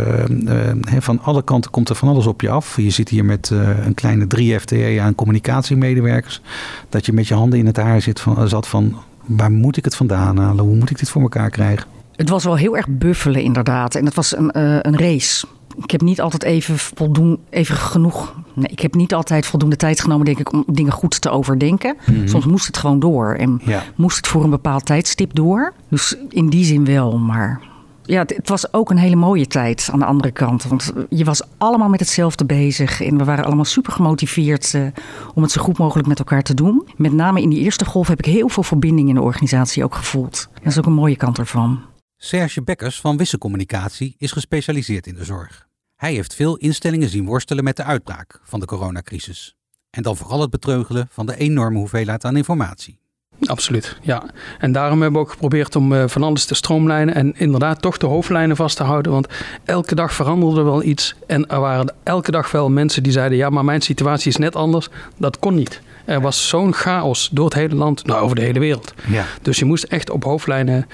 van 1.00 1.22
alle 1.22 1.44
kanten 1.44 1.72
komt 1.72 1.90
er 1.90 1.96
van 1.96 2.08
alles 2.08 2.28
op 2.28 2.42
je 2.42 2.50
af. 2.50 2.78
Je 2.78 2.90
zit 2.90 3.10
hier 3.10 3.26
met 3.26 3.50
een 3.86 3.94
kleine 3.94 4.28
3 4.28 4.60
FTE 4.60 4.98
aan 5.02 5.16
communicatiemedewerkers, 5.16 6.42
dat 6.90 7.06
je 7.06 7.14
met 7.14 7.28
je 7.28 7.34
handen 7.34 7.60
in 7.60 7.66
het 7.66 7.78
haar 7.78 8.02
zit 8.02 8.20
van, 8.20 8.50
zat 8.50 8.68
van 8.68 8.96
waar 9.26 9.52
moet 9.52 9.78
ik 9.78 9.86
het 9.86 9.96
vandaan 9.96 10.38
halen? 10.38 10.66
Hoe 10.66 10.76
moet 10.76 10.90
ik 10.90 11.00
dit 11.00 11.10
voor 11.10 11.22
elkaar 11.22 11.50
krijgen? 11.50 11.88
Het 12.16 12.30
was 12.30 12.44
wel 12.44 12.56
heel 12.56 12.78
erg 12.78 12.88
buffelen 12.90 13.42
inderdaad. 13.42 13.96
En 13.96 14.06
het 14.06 14.14
was 14.14 14.38
een, 14.38 14.52
uh, 14.58 14.78
een 14.82 14.98
race. 14.98 15.46
Ik 15.84 15.92
heb 15.92 16.02
niet 16.02 16.22
altijd 16.22 16.44
even 16.44 16.78
voldoen, 16.78 17.40
even 17.50 17.76
genoeg. 17.76 18.36
Nee, 18.54 18.68
ik 18.68 18.80
heb 18.80 18.94
niet 18.94 19.14
altijd 19.14 19.46
voldoende 19.46 19.76
tijd 19.76 20.02
genomen, 20.02 20.26
denk 20.26 20.40
ik, 20.40 20.54
om 20.54 20.64
dingen 20.68 20.92
goed 20.92 21.22
te 21.22 21.30
overdenken. 21.30 21.96
Mm-hmm. 22.06 22.28
Soms 22.28 22.46
moest 22.46 22.68
het 22.68 22.78
gewoon 22.78 23.00
door. 23.00 23.34
En 23.34 23.62
ja. 23.64 23.84
moest 23.96 24.18
het 24.18 24.28
voor 24.28 24.44
een 24.44 24.50
bepaald 24.50 24.86
tijdstip 24.86 25.36
door. 25.36 25.74
Dus 25.90 26.18
in 26.30 26.50
die 26.50 26.66
zin 26.66 26.86
wel, 26.86 27.18
maar 27.18 27.62
ja, 28.06 28.24
het 28.26 28.50
was 28.50 28.74
ook 28.74 28.90
een 28.90 28.98
hele 28.98 29.16
mooie 29.16 29.48
tijd 29.48 29.90
aan 29.92 30.00
de 30.00 30.06
andere 30.06 30.32
kant. 30.32 30.64
Want 30.64 30.94
je 31.10 31.24
was 31.24 31.42
allemaal 31.58 31.90
met 31.90 32.00
hetzelfde 32.00 32.46
bezig. 32.46 33.02
En 33.02 33.18
we 33.18 33.24
waren 33.24 33.46
allemaal 33.46 33.66
super 33.66 33.92
gemotiveerd 33.92 34.74
uh, 34.74 34.88
om 35.34 35.42
het 35.42 35.52
zo 35.52 35.62
goed 35.62 35.78
mogelijk 35.78 36.08
met 36.08 36.20
elkaar 36.20 36.44
te 36.44 36.54
doen. 36.54 36.88
Met 36.96 37.14
name 37.14 37.42
in 37.42 37.50
die 37.50 37.60
eerste 37.60 37.86
golf 37.86 38.08
heb 38.08 38.20
ik 38.20 38.26
heel 38.26 38.50
veel 38.50 38.64
verbinding 38.64 39.10
in 39.10 39.16
de 39.16 39.22
organisatie 39.22 39.84
ook 39.84 39.96
gevoeld. 39.96 40.50
Dat 40.54 40.66
is 40.66 40.78
ook 40.78 40.86
een 40.86 40.94
mooie 40.94 41.16
kant 41.16 41.38
ervan. 41.38 41.82
Serge 42.18 42.64
Bekkers 42.64 43.02
van 43.02 43.18
Wisselcommunicatie 43.18 44.16
is 44.18 44.32
gespecialiseerd 44.32 45.08
in 45.08 45.16
de 45.16 45.24
zorg. 45.24 45.68
Hij 45.96 46.14
heeft 46.14 46.36
veel 46.36 46.58
instellingen 46.58 47.10
zien 47.10 47.26
worstelen 47.26 47.64
met 47.64 47.78
de 47.78 47.84
uitbraak 47.84 48.40
van 48.44 48.60
de 48.60 48.66
coronacrisis. 48.66 49.56
En 49.90 50.04
dan 50.04 50.18
vooral 50.18 50.42
het 50.42 50.50
betreugelen 50.50 51.08
van 51.10 51.26
de 51.26 51.38
enorme 51.38 51.78
hoeveelheid 51.78 52.26
aan 52.26 52.38
informatie. 52.38 53.00
Absoluut, 53.40 53.98
ja. 54.02 54.24
En 54.60 54.72
daarom 54.72 55.02
hebben 55.02 55.20
we 55.20 55.26
ook 55.26 55.32
geprobeerd 55.32 55.76
om 55.76 55.92
uh, 55.92 56.04
van 56.08 56.24
alles 56.24 56.46
te 56.46 56.56
stroomlijnen 56.56 57.16
en 57.16 57.34
inderdaad 57.38 57.82
toch 57.82 57.98
de 57.98 58.06
hoofdlijnen 58.06 58.56
vast 58.56 58.78
te 58.78 58.84
houden. 58.84 59.12
Want 59.12 59.28
elke 59.66 59.96
dag 59.96 60.14
veranderde 60.14 60.62
wel 60.62 60.84
iets 60.84 61.16
en 61.28 61.48
er 61.48 61.60
waren 61.60 61.94
elke 62.04 62.32
dag 62.32 62.52
wel 62.52 62.70
mensen 62.70 63.04
die 63.04 63.12
zeiden: 63.12 63.38
ja, 63.38 63.50
maar 63.50 63.66
mijn 63.66 63.82
situatie 63.82 64.30
is 64.30 64.38
net 64.38 64.56
anders. 64.56 64.90
Dat 65.18 65.40
kon 65.40 65.56
niet. 65.56 65.82
Er 66.06 66.22
was 66.22 66.48
zo'n 66.48 66.74
chaos 66.74 67.30
door 67.32 67.46
het 67.46 67.54
hele 67.54 67.76
land, 67.76 68.06
nou 68.06 68.22
over 68.22 68.36
de 68.36 68.42
hele 68.42 68.60
wereld. 68.60 68.94
Ja. 69.08 69.26
Dus 69.42 69.60
je 69.60 69.66
moest 69.66 69.84
echt 69.84 70.10
op 70.10 70.24
hoofdlijnen 70.24 70.88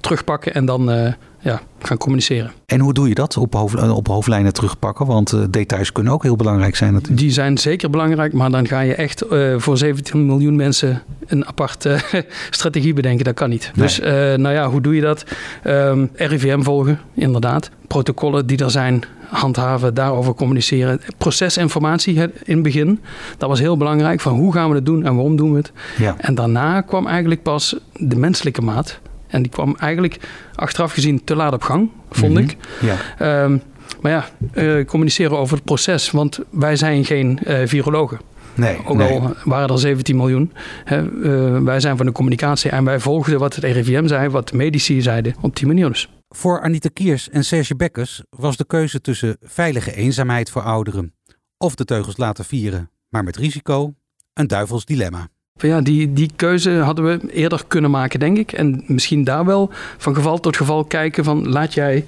terugpakken 0.00 0.54
en 0.54 0.64
dan 0.64 0.92
uh, 0.92 1.12
ja, 1.38 1.60
gaan 1.78 1.96
communiceren. 1.96 2.52
En 2.66 2.80
hoe 2.80 2.92
doe 2.92 3.08
je 3.08 3.14
dat 3.14 3.36
op, 3.36 3.54
hoofd, 3.54 3.90
op 3.90 4.06
hoofdlijnen 4.06 4.52
terugpakken? 4.52 5.06
Want 5.06 5.32
uh, 5.32 5.40
details 5.50 5.92
kunnen 5.92 6.12
ook 6.12 6.22
heel 6.22 6.36
belangrijk 6.36 6.76
zijn 6.76 6.92
natuurlijk. 6.92 7.20
Die 7.20 7.30
zijn 7.30 7.58
zeker 7.58 7.90
belangrijk, 7.90 8.32
maar 8.32 8.50
dan 8.50 8.66
ga 8.66 8.80
je 8.80 8.94
echt 8.94 9.24
uh, 9.32 9.54
voor 9.58 9.78
17 9.78 10.26
miljoen 10.26 10.56
mensen 10.56 11.02
een 11.26 11.46
aparte 11.46 12.00
strategie 12.50 12.94
bedenken. 12.94 13.24
Dat 13.24 13.34
kan 13.34 13.48
niet. 13.48 13.70
Nee. 13.74 13.86
Dus 13.86 13.98
nou 14.36 14.50
ja, 14.50 14.70
hoe 14.70 14.80
doe 14.80 14.94
je 14.94 15.00
dat? 15.00 15.24
Um, 15.64 16.10
RIVM 16.14 16.62
volgen, 16.62 17.00
inderdaad. 17.14 17.70
Protocollen 17.86 18.46
die 18.46 18.58
er 18.58 18.70
zijn, 18.70 19.04
handhaven, 19.28 19.94
daarover 19.94 20.34
communiceren. 20.34 21.00
Procesinformatie 21.18 22.14
in 22.14 22.54
het 22.54 22.62
begin, 22.62 23.00
dat 23.38 23.48
was 23.48 23.58
heel 23.58 23.76
belangrijk. 23.76 24.20
Van 24.20 24.34
hoe 24.34 24.52
gaan 24.52 24.68
we 24.68 24.74
het 24.74 24.86
doen 24.86 25.04
en 25.04 25.14
waarom 25.14 25.36
doen 25.36 25.50
we 25.50 25.56
het? 25.56 25.72
Ja. 25.98 26.14
En 26.18 26.34
daarna 26.34 26.80
kwam 26.80 27.06
eigenlijk 27.06 27.42
pas 27.42 27.76
de 27.92 28.16
menselijke 28.16 28.62
maat. 28.62 29.00
En 29.36 29.42
die 29.42 29.50
kwam 29.50 29.76
eigenlijk 29.78 30.18
achteraf 30.54 30.92
gezien 30.92 31.24
te 31.24 31.36
laat 31.36 31.52
op 31.52 31.62
gang, 31.62 31.90
vond 32.10 32.32
mm 32.32 32.38
-hmm. 32.38 32.48
ik. 32.48 32.56
Ja. 32.80 33.42
Um, 33.42 33.62
maar 34.00 34.12
ja, 34.12 34.28
uh, 34.54 34.84
communiceren 34.84 35.38
over 35.38 35.56
het 35.56 35.64
proces, 35.64 36.10
want 36.10 36.40
wij 36.50 36.76
zijn 36.76 37.04
geen 37.04 37.40
uh, 37.46 37.58
virologen. 37.64 38.20
Nee, 38.54 38.78
Ook 38.84 38.96
nee. 38.96 39.10
al 39.10 39.34
waren 39.44 39.68
er 39.68 39.78
17 39.78 40.16
miljoen. 40.16 40.52
Hè, 40.84 41.02
uh, 41.02 41.58
wij 41.58 41.80
zijn 41.80 41.96
van 41.96 42.06
de 42.06 42.12
communicatie 42.12 42.70
en 42.70 42.84
wij 42.84 43.00
volgden 43.00 43.38
wat 43.38 43.54
het 43.54 43.64
RIVM 43.64 44.06
zei, 44.06 44.28
wat 44.28 44.48
de 44.48 44.56
medici 44.56 45.02
zeiden, 45.02 45.34
op 45.40 45.56
die 45.56 45.66
manier 45.66 45.88
dus. 45.88 46.10
Voor 46.28 46.60
Anita 46.60 46.88
Kiers 46.92 47.30
en 47.30 47.44
Serge 47.44 47.76
Bekkers 47.76 48.22
was 48.30 48.56
de 48.56 48.66
keuze 48.66 49.00
tussen 49.00 49.36
veilige 49.42 49.94
eenzaamheid 49.94 50.50
voor 50.50 50.62
ouderen 50.62 51.14
of 51.58 51.74
de 51.74 51.84
teugels 51.84 52.16
laten 52.16 52.44
vieren, 52.44 52.90
maar 53.08 53.24
met 53.24 53.36
risico, 53.36 53.94
een 54.34 54.46
duivels 54.46 54.84
dilemma. 54.84 55.28
Ja, 55.58 55.80
die, 55.80 56.12
die 56.12 56.30
keuze 56.36 56.70
hadden 56.70 57.04
we 57.04 57.32
eerder 57.32 57.62
kunnen 57.66 57.90
maken, 57.90 58.20
denk 58.20 58.38
ik. 58.38 58.52
En 58.52 58.82
misschien 58.86 59.24
daar 59.24 59.44
wel 59.44 59.70
van 59.96 60.14
geval 60.14 60.40
tot 60.40 60.56
geval 60.56 60.84
kijken 60.84 61.24
van 61.24 61.48
laat 61.48 61.74
jij 61.74 62.04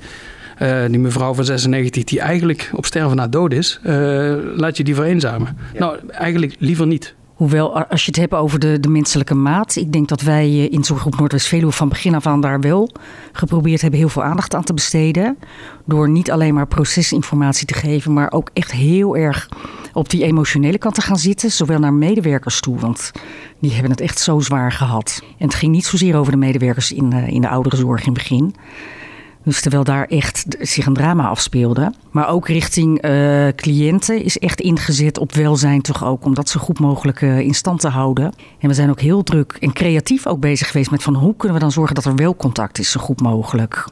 uh, 0.63 0.85
die 0.89 0.99
mevrouw 0.99 1.35
van 1.35 1.45
96 1.45 2.05
die 2.05 2.21
eigenlijk 2.21 2.71
op 2.75 2.87
sterven 2.87 3.17
na 3.17 3.29
dood 3.29 3.53
is, 3.53 3.81
uh, 3.87 4.37
laat 4.57 4.77
je 4.77 4.85
die 4.85 4.95
vereenzamen. 4.95 5.57
Ja. 5.73 5.79
Nou, 5.79 5.99
eigenlijk 6.11 6.57
liever 6.59 6.87
niet. 6.87 7.15
Hoewel, 7.39 7.83
als 7.85 8.05
je 8.05 8.11
het 8.11 8.21
hebt 8.21 8.33
over 8.33 8.59
de, 8.59 8.81
de 8.81 8.89
menselijke 8.89 9.35
maat. 9.35 9.77
Ik 9.77 9.93
denk 9.93 10.09
dat 10.09 10.21
wij 10.21 10.45
eh, 10.45 10.73
in 10.73 10.85
Zorggroep 10.85 11.19
Noordwest-Veluwe 11.19 11.73
van 11.73 11.89
begin 11.89 12.15
af 12.15 12.27
aan 12.27 12.41
daar 12.41 12.61
wel 12.61 12.91
geprobeerd 13.33 13.81
hebben 13.81 14.01
heel 14.01 14.09
veel 14.09 14.23
aandacht 14.23 14.55
aan 14.55 14.65
te 14.65 14.75
besteden. 14.75 15.39
Door 15.85 16.09
niet 16.09 16.31
alleen 16.31 16.55
maar 16.55 16.67
procesinformatie 16.67 17.67
te 17.67 17.75
geven, 17.75 18.13
maar 18.13 18.33
ook 18.33 18.51
echt 18.53 18.73
heel 18.73 19.17
erg 19.17 19.49
op 19.99 20.11
die 20.11 20.25
emotionele 20.25 20.79
kant 20.79 20.95
te 20.95 21.01
gaan 21.01 21.19
zitten. 21.19 21.51
Zowel 21.51 21.79
naar 21.79 21.93
medewerkers 21.93 22.61
toe, 22.61 22.79
want 22.79 23.13
die 23.61 23.73
hebben 23.73 23.91
het 23.91 24.01
echt 24.01 24.19
zo 24.19 24.41
zwaar 24.41 24.73
gehad. 24.73 25.23
En 25.39 25.47
het 25.47 25.55
ging 25.55 25.73
niet 25.73 25.87
zozeer 25.87 26.17
over 26.17 26.33
de 26.33 26.39
medewerkers 26.39 26.93
in, 26.93 27.15
uh, 27.15 27.29
in 27.29 27.41
de 27.41 27.49
ouderenzorg 27.49 28.01
in 28.01 28.13
het 28.13 28.15
begin. 28.15 28.55
Dus 29.45 29.61
terwijl 29.61 29.85
daar 29.85 30.05
echt 30.05 30.45
zich 30.59 30.87
een 30.87 30.95
drama 30.95 31.29
afspeelde. 31.29 31.93
Maar 32.11 32.29
ook 32.29 32.49
richting 32.49 33.05
uh, 33.05 33.49
cliënten 33.57 34.23
is 34.25 34.39
echt 34.39 34.61
ingezet 34.61 35.19
op 35.19 35.33
welzijn 35.33 35.83
toch 35.83 36.05
ook. 36.05 36.25
Om 36.25 36.35
dat 36.35 36.49
zo 36.49 36.61
goed 36.61 36.79
mogelijk 36.79 37.21
uh, 37.21 37.39
in 37.39 37.55
stand 37.55 37.81
te 37.81 37.89
houden. 37.89 38.33
En 38.59 38.69
we 38.69 38.75
zijn 38.75 38.91
ook 38.91 39.01
heel 39.01 39.23
druk 39.23 39.57
en 39.61 39.73
creatief 39.73 40.27
ook 40.27 40.41
bezig 40.41 40.71
geweest 40.71 40.91
met 40.91 41.03
van 41.03 41.15
hoe 41.15 41.37
kunnen 41.37 41.57
we 41.57 41.63
dan 41.63 41.73
zorgen 41.73 41.95
dat 41.95 42.05
er 42.05 42.15
wel 42.15 42.37
contact 42.37 42.79
is 42.79 42.91
zo 42.91 43.01
goed 43.01 43.21
mogelijk. 43.21 43.87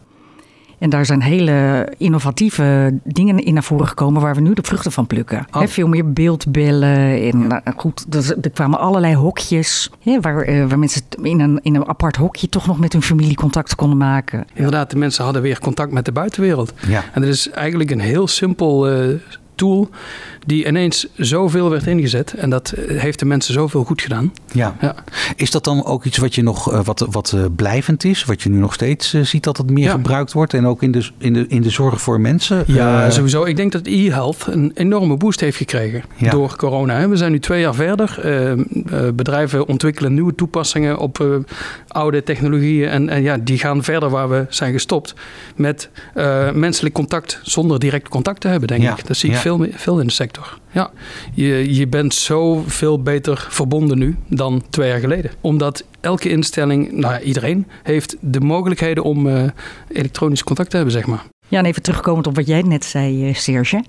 En 0.78 0.90
daar 0.90 1.06
zijn 1.06 1.23
hele 1.23 1.88
innovatieve 1.99 2.99
dingen 3.04 3.38
in 3.38 3.54
naar 3.54 3.62
voren 3.62 3.87
gekomen 3.87 4.23
waar 4.23 4.35
we 4.35 4.40
nu 4.40 4.54
de 4.54 4.62
vruchten 4.62 4.92
van 4.92 5.06
plukken. 5.06 5.47
Oh. 5.50 5.61
He, 5.61 5.68
veel 5.68 5.88
meer 5.88 6.12
beeldbellen. 6.12 7.23
En 7.23 7.47
nou, 7.47 7.62
goed, 7.76 8.06
er, 8.11 8.37
er, 8.42 8.50
kwamen 8.50 8.78
allerlei 8.78 9.14
hokjes 9.14 9.90
he, 10.00 10.21
waar, 10.21 10.49
uh, 10.49 10.66
waar 10.68 10.78
mensen 10.78 11.02
in 11.23 11.40
een, 11.40 11.61
in 11.62 11.75
een 11.75 11.88
apart 11.88 12.16
hokje 12.16 12.49
toch 12.49 12.66
nog 12.66 12.78
met 12.78 12.92
hun 12.92 13.02
familie 13.02 13.35
contact 13.35 13.75
konden 13.75 13.99
maken. 13.99 14.47
Inderdaad, 14.54 14.90
de 14.90 14.97
mensen 14.97 15.25
hadden 15.25 15.42
weer 15.42 15.61
contact 15.61 15.92
met 15.92 16.04
de 16.04 16.12
buitenwereld. 16.12 16.73
Ja. 16.88 17.04
En 17.12 17.21
dat 17.21 17.30
is 17.30 17.50
eigenlijk 17.50 17.90
een 17.90 18.00
heel 18.00 18.28
simpel 18.28 18.92
uh, 18.92 19.14
tool 19.57 19.89
die 20.47 20.67
ineens 20.67 21.07
zoveel 21.17 21.71
werd 21.71 21.87
ingezet. 21.87 22.35
En 22.35 22.51
dat 22.51 22.75
heeft 22.87 23.19
de 23.19 23.25
mensen 23.25 23.55
zoveel 23.55 23.85
goed 23.85 24.03
gedaan. 24.03 24.33
Ja. 24.53 24.77
ja. 24.81 24.95
Is 25.37 25.51
dat 25.51 25.65
dan 25.65 25.85
ook 25.85 26.05
iets 26.05 26.19
wat 26.19 26.35
je 26.35 26.43
nog 26.43 26.73
uh, 26.73 26.85
wat, 26.85 27.07
wat 27.11 27.33
uh, 27.35 27.45
blijvend 27.57 28.05
is? 28.05 28.25
Wat 28.25 28.43
je 28.43 28.49
nu 28.49 28.59
nog 28.59 28.75
steeds 28.75 29.15
ziet 29.23 29.45
dat 29.45 29.57
het 29.57 29.71
meer 29.71 29.85
ja. 29.85 29.91
gebruikt 29.91 30.33
wordt? 30.33 30.55
En 30.55 30.67
ook 30.67 30.83
in 30.83 30.93
de, 30.93 31.09
in, 31.19 31.33
de, 31.33 31.47
in 31.49 31.63
de 31.63 31.71
zorg 31.71 32.01
voor 32.01 32.21
mensen? 32.21 32.65
Ja, 32.67 33.11
sowieso. 33.11 33.45
Ik 33.45 33.57
denk 33.57 33.73
dat 33.73 33.87
e-health 33.87 34.47
een 34.47 34.71
enorme 34.75 35.17
boost 35.17 35.41
heeft 35.41 35.57
gekregen 35.57 36.03
ja. 36.17 36.31
door 36.31 36.57
corona. 36.57 37.09
We 37.09 37.17
zijn 37.17 37.33
nu 37.33 37.41
twee 37.41 37.61
jaar 37.61 37.75
verder. 37.75 38.21
bedrijven 39.15 39.67
ontwikkelen 39.67 40.15
nieuwe 40.15 40.35
toepassingen 40.35 40.99
op 40.99 41.45
oude 41.89 42.23
technologieën. 42.23 42.89
En, 42.89 43.09
en, 43.09 43.23
ja, 43.23 43.39
die 43.39 43.59
gaan 43.59 43.85
verder 43.85 44.11
waar 44.11 44.29
we 44.29 44.47
zijn 44.49 44.73
gestopt. 44.73 45.15
Met 45.57 45.91
menselijk 46.55 46.95
contact 46.95 47.41
zonder 47.43 47.79
direct 47.79 48.09
contact 48.09 48.41
te 48.41 48.49
hebben, 48.49 48.69
denk 48.69 48.83
ik. 48.99 49.07
Dat 49.07 49.17
zie 49.17 49.31
ik 49.31 49.37
veel, 49.47 49.67
veel 49.71 50.00
in 50.00 50.07
de 50.07 50.12
sector. 50.12 50.59
Ja, 50.71 50.91
je, 51.35 51.75
je 51.75 51.87
bent 51.88 52.15
zoveel 52.15 53.03
beter 53.03 53.47
verbonden 53.50 53.99
nu 53.99 54.17
dan 54.29 54.62
twee 54.71 54.88
jaar 54.88 55.00
geleden. 55.00 55.31
Omdat 55.41 55.85
elke 56.00 56.29
instelling, 56.29 56.93
nou 56.93 57.15
ja, 57.15 57.21
iedereen, 57.21 57.67
heeft 57.83 58.17
de 58.21 58.41
mogelijkheden 58.41 59.05
om 59.05 59.26
uh, 59.26 59.43
elektronisch 59.88 60.45
contact 60.45 60.71
te 60.71 60.76
hebben, 60.76 60.95
zeg 60.95 61.07
maar. 61.07 61.23
Ja, 61.49 61.59
en 61.59 61.65
even 61.65 61.83
terugkomend 61.83 62.26
op 62.26 62.37
wat 62.37 62.47
jij 62.47 62.62
net 62.62 62.85
zei, 62.85 63.35
Serge. 63.35 63.85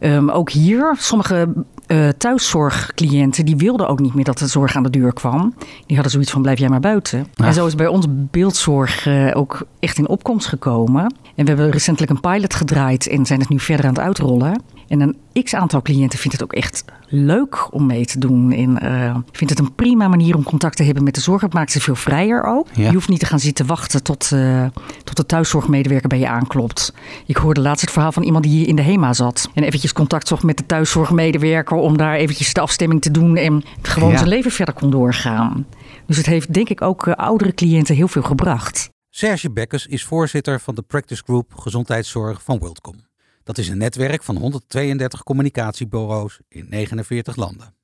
Um, 0.00 0.30
ook 0.30 0.50
hier, 0.50 0.94
sommige 0.98 1.52
uh, 1.86 2.08
thuiszorgcliënten 2.08 3.44
die 3.44 3.56
wilden 3.56 3.88
ook 3.88 4.00
niet 4.00 4.14
meer 4.14 4.24
dat 4.24 4.38
de 4.38 4.46
zorg 4.46 4.76
aan 4.76 4.82
de 4.82 4.90
deur 4.90 5.12
kwam. 5.12 5.54
Die 5.86 5.94
hadden 5.94 6.10
zoiets 6.12 6.30
van 6.30 6.42
blijf 6.42 6.58
jij 6.58 6.68
maar 6.68 6.80
buiten. 6.80 7.26
Ach. 7.34 7.46
En 7.46 7.54
zo 7.54 7.66
is 7.66 7.74
bij 7.74 7.86
ons 7.86 8.06
beeldzorg 8.10 9.06
uh, 9.06 9.30
ook 9.34 9.66
echt 9.78 9.98
in 9.98 10.08
opkomst 10.08 10.46
gekomen. 10.46 11.02
En 11.34 11.44
we 11.44 11.50
hebben 11.50 11.70
recentelijk 11.70 12.12
een 12.12 12.20
pilot 12.20 12.54
gedraaid 12.54 13.06
en 13.08 13.26
zijn 13.26 13.40
het 13.40 13.48
nu 13.48 13.60
verder 13.60 13.86
aan 13.86 13.94
het 13.94 14.02
uitrollen. 14.02 14.62
En 14.88 15.00
een 15.00 15.42
x-aantal 15.42 15.82
cliënten 15.82 16.18
vindt 16.18 16.32
het 16.32 16.42
ook 16.42 16.52
echt 16.52 16.84
leuk 17.06 17.74
om 17.74 17.86
mee 17.86 18.06
te 18.06 18.18
doen. 18.18 18.52
En 18.52 18.84
uh, 18.84 19.16
vindt 19.32 19.52
het 19.52 19.58
een 19.58 19.74
prima 19.74 20.08
manier 20.08 20.36
om 20.36 20.42
contact 20.42 20.76
te 20.76 20.82
hebben 20.82 21.04
met 21.04 21.14
de 21.14 21.20
zorg. 21.20 21.40
Het 21.40 21.52
maakt 21.52 21.72
ze 21.72 21.80
veel 21.80 21.94
vrijer 21.94 22.42
ook. 22.42 22.66
Ja. 22.74 22.86
Je 22.86 22.92
hoeft 22.92 23.08
niet 23.08 23.20
te 23.20 23.26
gaan 23.26 23.40
zitten 23.40 23.66
wachten 23.66 24.02
tot, 24.02 24.30
uh, 24.34 24.66
tot 25.04 25.16
de 25.16 25.26
thuiszorgmedewerker 25.26 26.08
bij 26.08 26.18
je 26.18 26.28
aanklopt. 26.28 26.94
Ik 27.26 27.36
hoorde 27.36 27.60
laatst 27.60 27.80
het 27.80 27.90
verhaal 27.90 28.12
van 28.12 28.22
iemand 28.22 28.44
die 28.44 28.52
hier 28.52 28.68
in 28.68 28.76
de 28.76 28.82
HEMA 28.82 29.12
zat. 29.12 29.50
En 29.54 29.62
eventjes 29.62 29.92
contact 29.92 30.28
zocht 30.28 30.42
met 30.42 30.56
de 30.56 30.66
thuiszorgmedewerker 30.66 31.76
om 31.76 31.96
daar 31.96 32.14
eventjes 32.14 32.52
de 32.52 32.60
afstemming 32.60 33.02
te 33.02 33.10
doen. 33.10 33.36
En 33.36 33.62
gewoon 33.82 34.10
ja. 34.10 34.16
zijn 34.16 34.28
leven 34.28 34.50
verder 34.50 34.74
kon 34.74 34.90
doorgaan. 34.90 35.66
Dus 36.06 36.16
het 36.16 36.26
heeft 36.26 36.54
denk 36.54 36.68
ik 36.68 36.82
ook 36.82 37.06
uh, 37.06 37.14
oudere 37.14 37.54
cliënten 37.54 37.94
heel 37.94 38.08
veel 38.08 38.22
gebracht. 38.22 38.90
Serge 39.10 39.50
Bekkers 39.50 39.86
is 39.86 40.04
voorzitter 40.04 40.60
van 40.60 40.74
de 40.74 40.82
Practice 40.82 41.22
Group 41.24 41.54
Gezondheidszorg 41.54 42.42
van 42.42 42.58
WorldCom. 42.58 43.07
Dat 43.48 43.58
is 43.58 43.68
een 43.68 43.78
netwerk 43.78 44.22
van 44.22 44.36
132 44.36 45.22
communicatiebureaus 45.22 46.40
in 46.48 46.66
49 46.68 47.36
landen. 47.36 47.74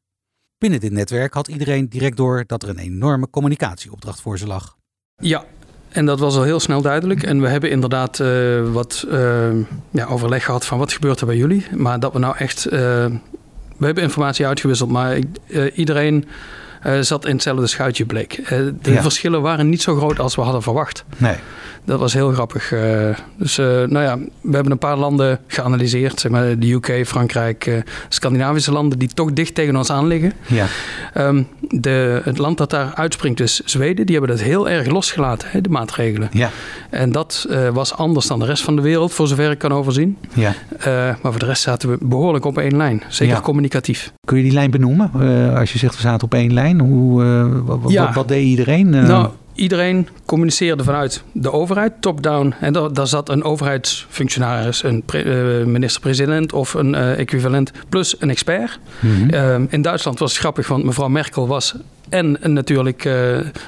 Binnen 0.59 0.80
dit 0.80 0.92
netwerk 0.92 1.35
had 1.35 1.49
iedereen 1.49 1.88
direct 1.88 2.16
door 2.16 2.44
dat 2.47 2.62
er 2.62 2.68
een 2.68 2.78
enorme 2.78 3.30
communicatieopdracht 3.30 4.21
voor 4.21 4.38
ze 4.38 4.47
lag. 4.47 4.76
Ja, 5.16 5.44
en 5.88 6.06
dat 6.06 6.18
was 6.18 6.37
al 6.37 6.42
heel 6.42 6.61
snel 6.61 6.83
duidelijk. 6.83 7.23
En 7.23 7.40
we 7.40 7.49
hebben 7.49 7.71
inderdaad 7.71 8.18
uh, 8.18 8.73
wat 8.73 9.04
uh, 9.09 9.50
ja, 9.90 10.06
overleg 10.06 10.44
gehad 10.44 10.66
van 10.66 10.78
wat 10.78 10.92
gebeurt 10.92 11.21
er 11.21 11.26
bij 11.26 11.37
jullie. 11.37 11.66
Maar 11.76 12.00
dat 12.00 12.12
we 12.12 12.18
nou 12.18 12.37
echt... 12.37 12.66
Uh, 12.66 12.73
we 13.76 13.87
hebben 13.87 14.02
informatie 14.02 14.47
uitgewisseld, 14.47 14.90
maar 14.90 15.18
iedereen 15.75 16.25
zat 17.00 17.26
in 17.26 17.32
hetzelfde 17.32 17.66
schuitje 17.66 18.04
bleek. 18.04 18.48
de 18.48 18.74
ja. 18.82 19.02
verschillen 19.02 19.42
waren 19.42 19.68
niet 19.68 19.82
zo 19.82 19.96
groot 19.96 20.18
als 20.18 20.34
we 20.34 20.42
hadden 20.42 20.62
verwacht. 20.62 21.04
Nee. 21.16 21.36
Dat 21.86 21.98
was 21.98 22.12
heel 22.12 22.32
grappig. 22.32 22.72
Uh, 22.72 22.80
dus 23.36 23.56
nou 23.56 23.98
ja, 23.98 24.18
we 24.40 24.54
hebben 24.54 24.72
een 24.72 24.78
paar 24.78 24.96
landen 24.96 25.40
geanalyseerd. 25.46 26.20
Zeg 26.20 26.32
maar 26.32 26.58
de 26.58 26.72
UK, 26.72 27.06
Frankrijk, 27.06 27.82
Scandinavische 28.08 28.72
landen 28.72 28.98
die 28.98 29.08
toch 29.08 29.32
dicht 29.32 29.54
tegen 29.54 29.76
ons 29.76 29.90
aan 29.90 30.06
liggen. 30.06 30.32
Ja. 30.46 30.66
Um, 31.16 31.46
de, 31.68 32.20
het 32.24 32.38
land 32.38 32.58
dat 32.58 32.70
daar 32.70 32.92
uitspringt 32.94 33.40
is 33.40 33.60
Zweden. 33.64 34.06
Die 34.06 34.16
hebben 34.18 34.36
dat 34.36 34.46
heel 34.46 34.68
erg 34.68 34.86
losgelaten, 34.86 35.48
hè, 35.50 35.60
de 35.60 35.68
maatregelen. 35.68 36.28
Ja. 36.32 36.50
En 36.90 37.12
dat 37.12 37.46
was 37.72 37.94
anders 37.94 38.26
dan 38.26 38.38
de 38.38 38.44
rest 38.46 38.62
van 38.62 38.76
de 38.76 38.82
wereld, 38.82 39.12
voor 39.12 39.26
zover 39.28 39.50
ik 39.50 39.58
kan 39.58 39.72
overzien. 39.72 40.18
Ja. 40.34 40.54
maar 40.84 41.18
voor 41.22 41.38
de 41.38 41.46
rest 41.46 41.62
zaten 41.62 41.90
we 41.90 41.98
behoorlijk 42.00 42.44
op 42.44 42.58
één 42.58 42.76
lijn. 42.76 43.02
Zeker 43.08 43.34
Ja. 43.34 43.40
communicatief. 43.40 44.12
Kun 44.26 44.36
je 44.36 44.42
die 44.42 44.52
lijn 44.52 44.70
benoemen? 44.70 45.10
als 45.56 45.72
je 45.72 45.78
zegt 45.78 45.94
we 45.94 46.00
zaten 46.00 46.24
op 46.24 46.34
één 46.34 46.52
lijn. 46.52 46.74
Hoe, 46.81 47.62
wat, 47.64 47.81
Ja. 47.87 48.04
wat, 48.04 48.14
wat 48.14 48.28
deed 48.28 48.45
iedereen? 48.47 48.88
Nou, 48.88 49.28
iedereen 49.54 50.09
communiceerde 50.25 50.85
vanuit 50.85 51.23
de 51.33 51.52
overheid, 51.52 51.93
top-down. 52.00 52.54
En 52.61 52.73
daar, 52.73 52.93
daar 52.93 53.07
zat 53.07 53.28
een 53.28 53.45
overheidsfunctionaris, 53.45 54.83
een 54.83 55.04
uh, 55.14 55.64
minister-president 55.64 56.52
of 56.52 56.75
een 56.75 56.95
uh, 56.95 57.19
equivalent, 57.19 57.73
plus 57.88 58.16
een 58.19 58.31
expert. 58.31 58.78
Mhm. 59.00 59.35
Uh, 59.35 59.57
in 59.69 59.83
Duitsland 59.83 60.19
was 60.19 60.31
het 60.31 60.40
grappig, 60.40 60.69
want 60.69 60.85
mevrouw 60.85 61.09
Merkel 61.09 61.47
was 61.47 61.75
en 62.09 62.38
natuurlijk 62.43 63.09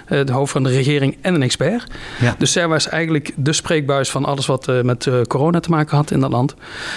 het 0.07 0.31
hoofd 0.31 0.53
van 0.53 0.63
de 0.63 0.71
regering 0.71 1.17
en 1.21 1.35
een 1.35 1.43
expert. 1.43 1.85
Ja. 2.21 2.35
Dus 2.39 2.53
zij 2.53 2.69
was 2.69 2.89
eigenlijk 2.89 3.33
de 3.37 3.53
spreekbuis 3.53 4.11
van 4.11 4.25
alles 4.25 4.47
wat 4.47 4.73
met 4.83 5.11
corona 5.29 5.61
te 5.61 5.71
maken 5.71 5.97
had 5.97 6.11
in 6.11 6.21
dat 6.21 6.31
land. 6.31 6.55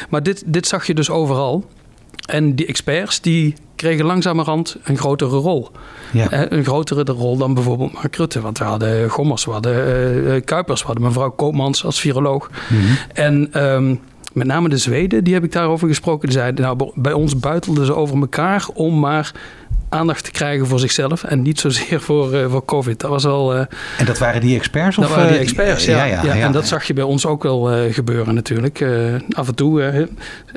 Maar 0.10 0.24
dit, 0.24 0.44
dit 0.46 0.68
zag 0.68 0.88
je 0.88 0.94
dus 0.94 1.10
overal. 1.10 1.66
En 2.30 2.56
die 2.56 2.66
experts 2.66 3.22
die 3.22 3.54
kregen 3.76 4.06
langzamerhand 4.06 4.78
een 4.84 4.98
grotere 4.98 5.38
rol. 5.38 5.72
Ja. 6.12 6.30
Eh, 6.30 6.58
een 6.58 6.64
grotere 6.64 7.04
rol 7.12 7.38
dan 7.38 7.54
bijvoorbeeld 7.54 7.94
Mark 7.94 8.16
Rutte. 8.16 8.42
Want 8.42 8.58
we 8.58 8.64
hadden 8.64 9.10
Gommers, 9.10 9.46
we 9.46 9.52
hadden 9.52 10.16
uh, 10.24 10.42
Kuipers, 10.46 10.82
we 10.82 10.88
hadden 10.88 11.06
mevrouw 11.06 11.30
Koopmans 11.30 11.86
als 11.86 12.00
viroloog. 12.00 12.50
Mhm. 12.68 12.82
En 13.14 13.64
um, 13.66 14.00
met 14.34 14.48
name 14.48 14.70
de 14.70 14.78
Zweden, 14.78 15.24
die 15.24 15.34
heb 15.34 15.44
ik 15.44 15.52
daarover 15.52 15.88
gesproken. 15.88 16.30
Die 16.30 16.38
zeiden, 16.38 16.66
nou, 16.66 16.92
bij 16.96 17.14
ons 17.14 17.40
buitelden 17.40 17.86
ze 17.86 17.96
over 17.96 18.20
elkaar 18.20 18.68
om 18.74 19.00
maar 19.00 19.32
aandacht 19.90 20.24
te 20.24 20.32
krijgen 20.32 20.68
voor 20.68 20.80
zichzelf 20.80 21.24
en 21.24 21.42
niet 21.42 21.60
zozeer 21.60 22.02
voor, 22.02 22.34
uh, 22.34 22.50
voor 22.50 22.66
COVID. 22.66 23.00
Dat 23.00 23.10
was 23.10 23.24
wel. 23.24 23.56
Uh, 23.56 23.60
en 23.98 24.06
dat 24.06 24.18
waren 24.18 24.42
die 24.42 24.56
experts? 24.56 24.96
Dat 24.96 25.06
of, 25.06 25.12
waren 25.12 25.28
die 25.28 25.36
uh, 25.36 25.42
experts, 25.42 25.86
ja. 25.86 26.06
ja, 26.06 26.24
ja. 26.24 26.36
En 26.36 26.52
dat 26.52 26.68
zag 26.68 26.84
je 26.84 26.94
bij 26.94 27.04
ons 27.04 27.26
ook 27.26 27.44
wel 27.44 27.74
uh, 27.74 27.94
gebeuren 27.94 28.36
natuurlijk. 28.36 28.86
Af 29.32 29.48
en 29.48 29.56
toe. 29.56 30.08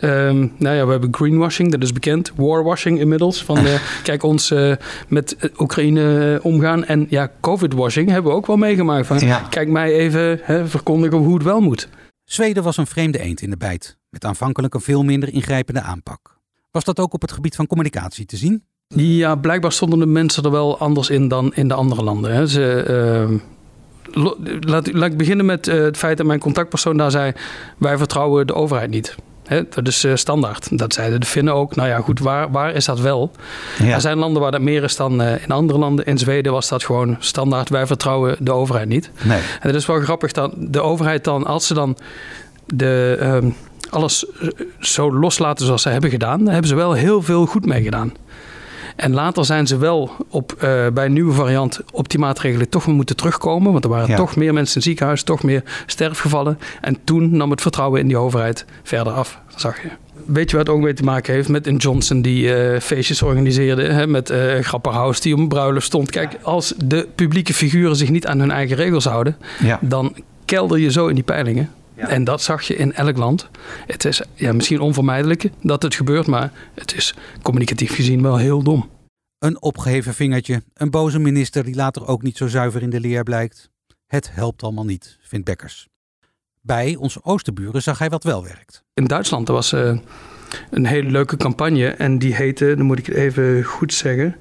Um, 0.00 0.52
nou 0.56 0.76
ja, 0.76 0.84
we 0.84 0.90
hebben 0.90 1.08
greenwashing, 1.14 1.70
dat 1.70 1.82
is 1.82 1.92
bekend. 1.92 2.32
Warwashing 2.36 2.98
inmiddels. 2.98 3.44
Van 3.44 3.58
kijk, 4.02 4.22
ons 4.22 4.54
met 5.08 5.36
Oekraïne 5.58 6.38
omgaan. 6.42 6.84
En 6.84 7.06
ja, 7.08 7.30
COVID-washing 7.40 8.10
hebben 8.10 8.30
we 8.30 8.36
ook 8.36 8.46
wel 8.46 8.56
meegemaakt. 8.56 9.06
Van. 9.06 9.20
Kijk 9.50 9.68
mij 9.68 9.92
even 9.92 10.40
verkondigen 10.68 11.18
hoe 11.18 11.34
het 11.34 11.42
wel 11.42 11.60
moet. 11.60 11.88
Zweden 12.32 12.62
was 12.62 12.76
een 12.76 12.86
vreemde 12.86 13.18
eend 13.18 13.40
in 13.40 13.50
de 13.50 13.56
bijt. 13.56 13.98
Met 14.10 14.24
aanvankelijk 14.24 14.74
een 14.74 14.80
veel 14.80 15.02
minder 15.02 15.32
ingrijpende 15.32 15.80
aanpak. 15.80 16.38
Was 16.70 16.84
dat 16.84 16.98
ook 16.98 17.12
op 17.12 17.20
het 17.20 17.32
gebied 17.32 17.56
van 17.56 17.66
communicatie 17.66 18.26
te 18.26 18.36
zien? 18.36 18.64
Ja, 18.86 19.34
blijkbaar 19.34 19.72
stonden 19.72 19.98
de 19.98 20.06
mensen 20.06 20.44
er 20.44 20.50
wel 20.50 20.78
anders 20.78 21.10
in 21.10 21.28
dan 21.28 21.54
in 21.54 21.68
de 21.68 21.74
andere 21.74 22.02
landen. 22.02 22.34
Hè. 22.34 22.46
Ze, 22.46 23.38
uh, 24.14 24.24
laat, 24.60 24.86
ik 24.86 25.16
beginnen 25.16 25.46
met 25.46 25.66
uh, 25.66 25.74
het 25.74 25.96
feit 25.96 26.16
dat 26.16 26.26
mijn 26.26 26.38
contactpersoon 26.38 26.96
daar 26.96 27.10
zei... 27.10 27.32
wij 27.78 27.98
vertrouwen 27.98 28.46
de 28.46 28.54
overheid 28.54 28.90
niet. 28.90 29.16
Dat 29.74 29.88
is 29.88 30.04
uh, 30.04 30.14
standaard. 30.14 30.78
Dat 30.78 30.94
zeiden 30.94 31.20
de 31.20 31.26
Finnen 31.26 31.54
ook. 31.54 31.76
Nou 31.76 31.88
ja, 31.88 31.98
goed, 31.98 32.20
waar, 32.20 32.50
waar 32.50 32.74
is 32.74 32.84
dat 32.84 33.00
wel? 33.00 33.30
Ja. 33.78 33.94
Er 33.94 34.00
zijn 34.00 34.18
landen 34.18 34.42
waar 34.42 34.50
dat 34.50 34.60
meer 34.60 34.82
is 34.82 34.96
dan 34.96 35.22
uh, 35.22 35.42
in 35.42 35.50
andere 35.50 35.78
landen. 35.78 36.06
In 36.06 36.18
Zweden 36.18 36.52
was 36.52 36.68
dat 36.68 36.84
gewoon 36.84 37.16
standaard. 37.18 37.68
Wij 37.68 37.86
vertrouwen 37.86 38.36
de 38.38 38.52
overheid 38.52 38.88
niet. 38.88 39.10
Nee. 39.22 39.38
En 39.38 39.68
het 39.68 39.74
is 39.74 39.86
wel 39.86 40.00
grappig 40.00 40.32
dat 40.32 40.52
de 40.56 40.80
overheid 40.80 41.24
dan, 41.24 41.46
als 41.46 41.66
ze 41.66 41.74
dan 41.74 41.96
de... 42.66 43.18
Um, 43.22 43.56
alles 43.90 44.26
zo 44.80 45.12
loslaten 45.12 45.66
zoals 45.66 45.82
ze 45.82 45.88
hebben 45.88 46.10
gedaan, 46.10 46.44
daar 46.44 46.52
hebben 46.52 46.70
ze 46.70 46.74
wel 46.74 46.92
heel 46.92 47.22
veel 47.22 47.46
goed 47.46 47.66
mee 47.66 47.82
gedaan. 47.82 48.12
En 49.02 49.14
later 49.14 49.44
zijn 49.44 49.66
ze 49.66 49.76
wel 49.76 50.10
op, 50.28 50.52
uh, 50.54 50.60
bij 50.88 51.04
een 51.04 51.12
nieuwe 51.12 51.32
variant 51.32 51.80
op 51.92 52.08
die 52.08 52.18
maatregelen 52.18 52.68
toch 52.68 52.84
weer 52.84 52.94
moeten 52.94 53.16
terugkomen. 53.16 53.72
Want 53.72 53.84
er 53.84 53.90
waren 53.90 54.16
toch 54.16 54.36
meer 54.36 54.52
mensen 54.52 54.74
in 54.74 54.80
het 54.80 54.82
ziekenhuis, 54.82 55.22
toch 55.22 55.42
meer 55.42 55.62
sterfgevallen. 55.86 56.58
En 56.80 56.96
toen 57.04 57.36
nam 57.36 57.50
het 57.50 57.60
vertrouwen 57.60 58.00
in 58.00 58.06
die 58.06 58.16
overheid 58.16 58.64
verder 58.82 59.12
af, 59.12 59.40
zag 59.56 59.82
je. 59.82 59.88
Weet 60.26 60.50
je 60.50 60.56
wat 60.56 60.66
het 60.66 60.76
ook 60.76 60.82
mee 60.82 60.92
te 60.92 61.02
maken 61.02 61.34
heeft 61.34 61.48
met 61.48 61.66
een 61.66 61.76
Johnson 61.76 62.22
die 62.22 62.72
uh, 62.72 62.80
feestjes 62.80 63.22
organiseerde, 63.22 63.82
hè, 63.82 64.06
met 64.06 64.30
uh, 64.30 64.58
Grapperhaus 64.58 65.20
die 65.20 65.34
op 65.34 65.38
een 65.38 65.48
bruiloft 65.48 65.86
stond. 65.86 66.10
Kijk, 66.10 66.36
als 66.42 66.74
de 66.84 67.08
publieke 67.14 67.54
figuren 67.54 67.96
zich 67.96 68.10
niet 68.10 68.26
aan 68.26 68.38
hun 68.38 68.50
eigen 68.50 68.76
regels 68.76 69.04
houden, 69.04 69.36
ja. 69.62 69.78
dan 69.80 70.14
kelder 70.44 70.78
je 70.78 70.90
zo 70.90 71.06
in 71.06 71.14
die 71.14 71.24
peilingen. 71.24 71.70
En 72.08 72.24
dat 72.24 72.42
zag 72.42 72.62
je 72.62 72.76
in 72.76 72.92
elk 72.92 73.16
land. 73.16 73.48
Het 73.86 74.04
is 74.04 74.22
ja, 74.34 74.52
misschien 74.52 74.80
onvermijdelijk 74.80 75.50
dat 75.62 75.82
het 75.82 75.94
gebeurt, 75.94 76.26
maar 76.26 76.52
het 76.74 76.94
is 76.94 77.14
communicatief 77.42 77.94
gezien 77.94 78.22
wel 78.22 78.36
heel 78.36 78.62
dom. 78.62 78.90
Een 79.38 79.62
opgeheven 79.62 80.14
vingertje, 80.14 80.62
een 80.74 80.90
boze 80.90 81.18
minister 81.18 81.64
die 81.64 81.74
later 81.74 82.06
ook 82.06 82.22
niet 82.22 82.36
zo 82.36 82.46
zuiver 82.46 82.82
in 82.82 82.90
de 82.90 83.00
leer 83.00 83.22
blijkt. 83.22 83.70
Het 84.06 84.30
helpt 84.32 84.62
allemaal 84.62 84.84
niet, 84.84 85.18
vindt 85.22 85.44
Bekkers. 85.44 85.88
Bij 86.60 86.96
onze 86.96 87.24
oosterburen 87.24 87.82
zag 87.82 87.98
hij 87.98 88.08
wat 88.08 88.24
wel 88.24 88.42
werkt. 88.42 88.84
In 88.94 89.04
Duitsland 89.04 89.48
was 89.48 89.72
uh, 89.72 89.98
een 90.70 90.86
hele 90.86 91.10
leuke 91.10 91.36
campagne 91.36 91.88
en 91.88 92.18
die 92.18 92.34
heette, 92.34 92.74
dan 92.76 92.86
moet 92.86 92.98
ik 92.98 93.06
het 93.06 93.14
even 93.14 93.62
goed 93.62 93.94
zeggen, 93.94 94.36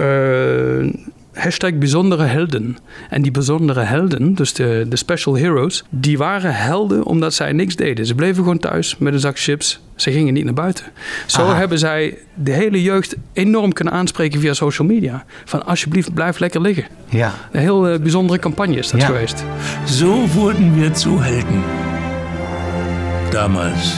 uh, 0.00 0.94
hashtag 1.36 1.74
bijzondere 1.74 2.22
helden. 2.22 2.76
En 3.10 3.22
die 3.22 3.30
bijzondere 3.30 3.80
helden, 3.80 4.34
dus 4.34 4.52
de, 4.52 4.86
de 4.88 4.96
special 4.96 5.36
heroes, 5.36 5.84
die 5.90 6.18
waren 6.18 6.54
helden 6.54 7.04
omdat 7.04 7.34
zij 7.34 7.52
niks 7.52 7.76
deden. 7.76 8.06
Ze 8.06 8.14
bleven 8.14 8.36
gewoon 8.36 8.58
thuis 8.58 8.98
met 8.98 9.12
een 9.12 9.20
zak 9.20 9.38
chips. 9.38 9.80
Ze 9.96 10.10
gingen 10.10 10.34
niet 10.34 10.44
naar 10.44 10.54
buiten. 10.54 10.84
Zo 11.26 11.54
hebben 11.54 11.78
zij 11.78 12.18
de 12.34 12.52
hele 12.52 12.82
jeugd 12.82 13.16
enorm 13.32 13.72
kunnen 13.72 13.94
aanspreken 13.94 14.40
via 14.40 14.52
social 14.52 14.88
media. 14.88 15.24
Van 15.44 15.66
alsjeblieft, 15.66 16.14
blijf 16.14 16.38
lekker 16.38 16.60
liggen. 16.60 16.84
Ja. 17.08 17.34
Een 17.52 17.60
heel 17.60 17.92
uh, 17.92 17.98
bijzondere 17.98 18.38
campagne 18.38 18.76
is 18.76 18.90
dat 18.90 19.00
ja. 19.00 19.06
geweest. 19.06 19.44
Zo 19.84 20.26
worden 20.26 20.74
wir 20.74 20.96
zu 20.96 21.18
Helden. 21.18 21.62
Damals. 23.30 23.94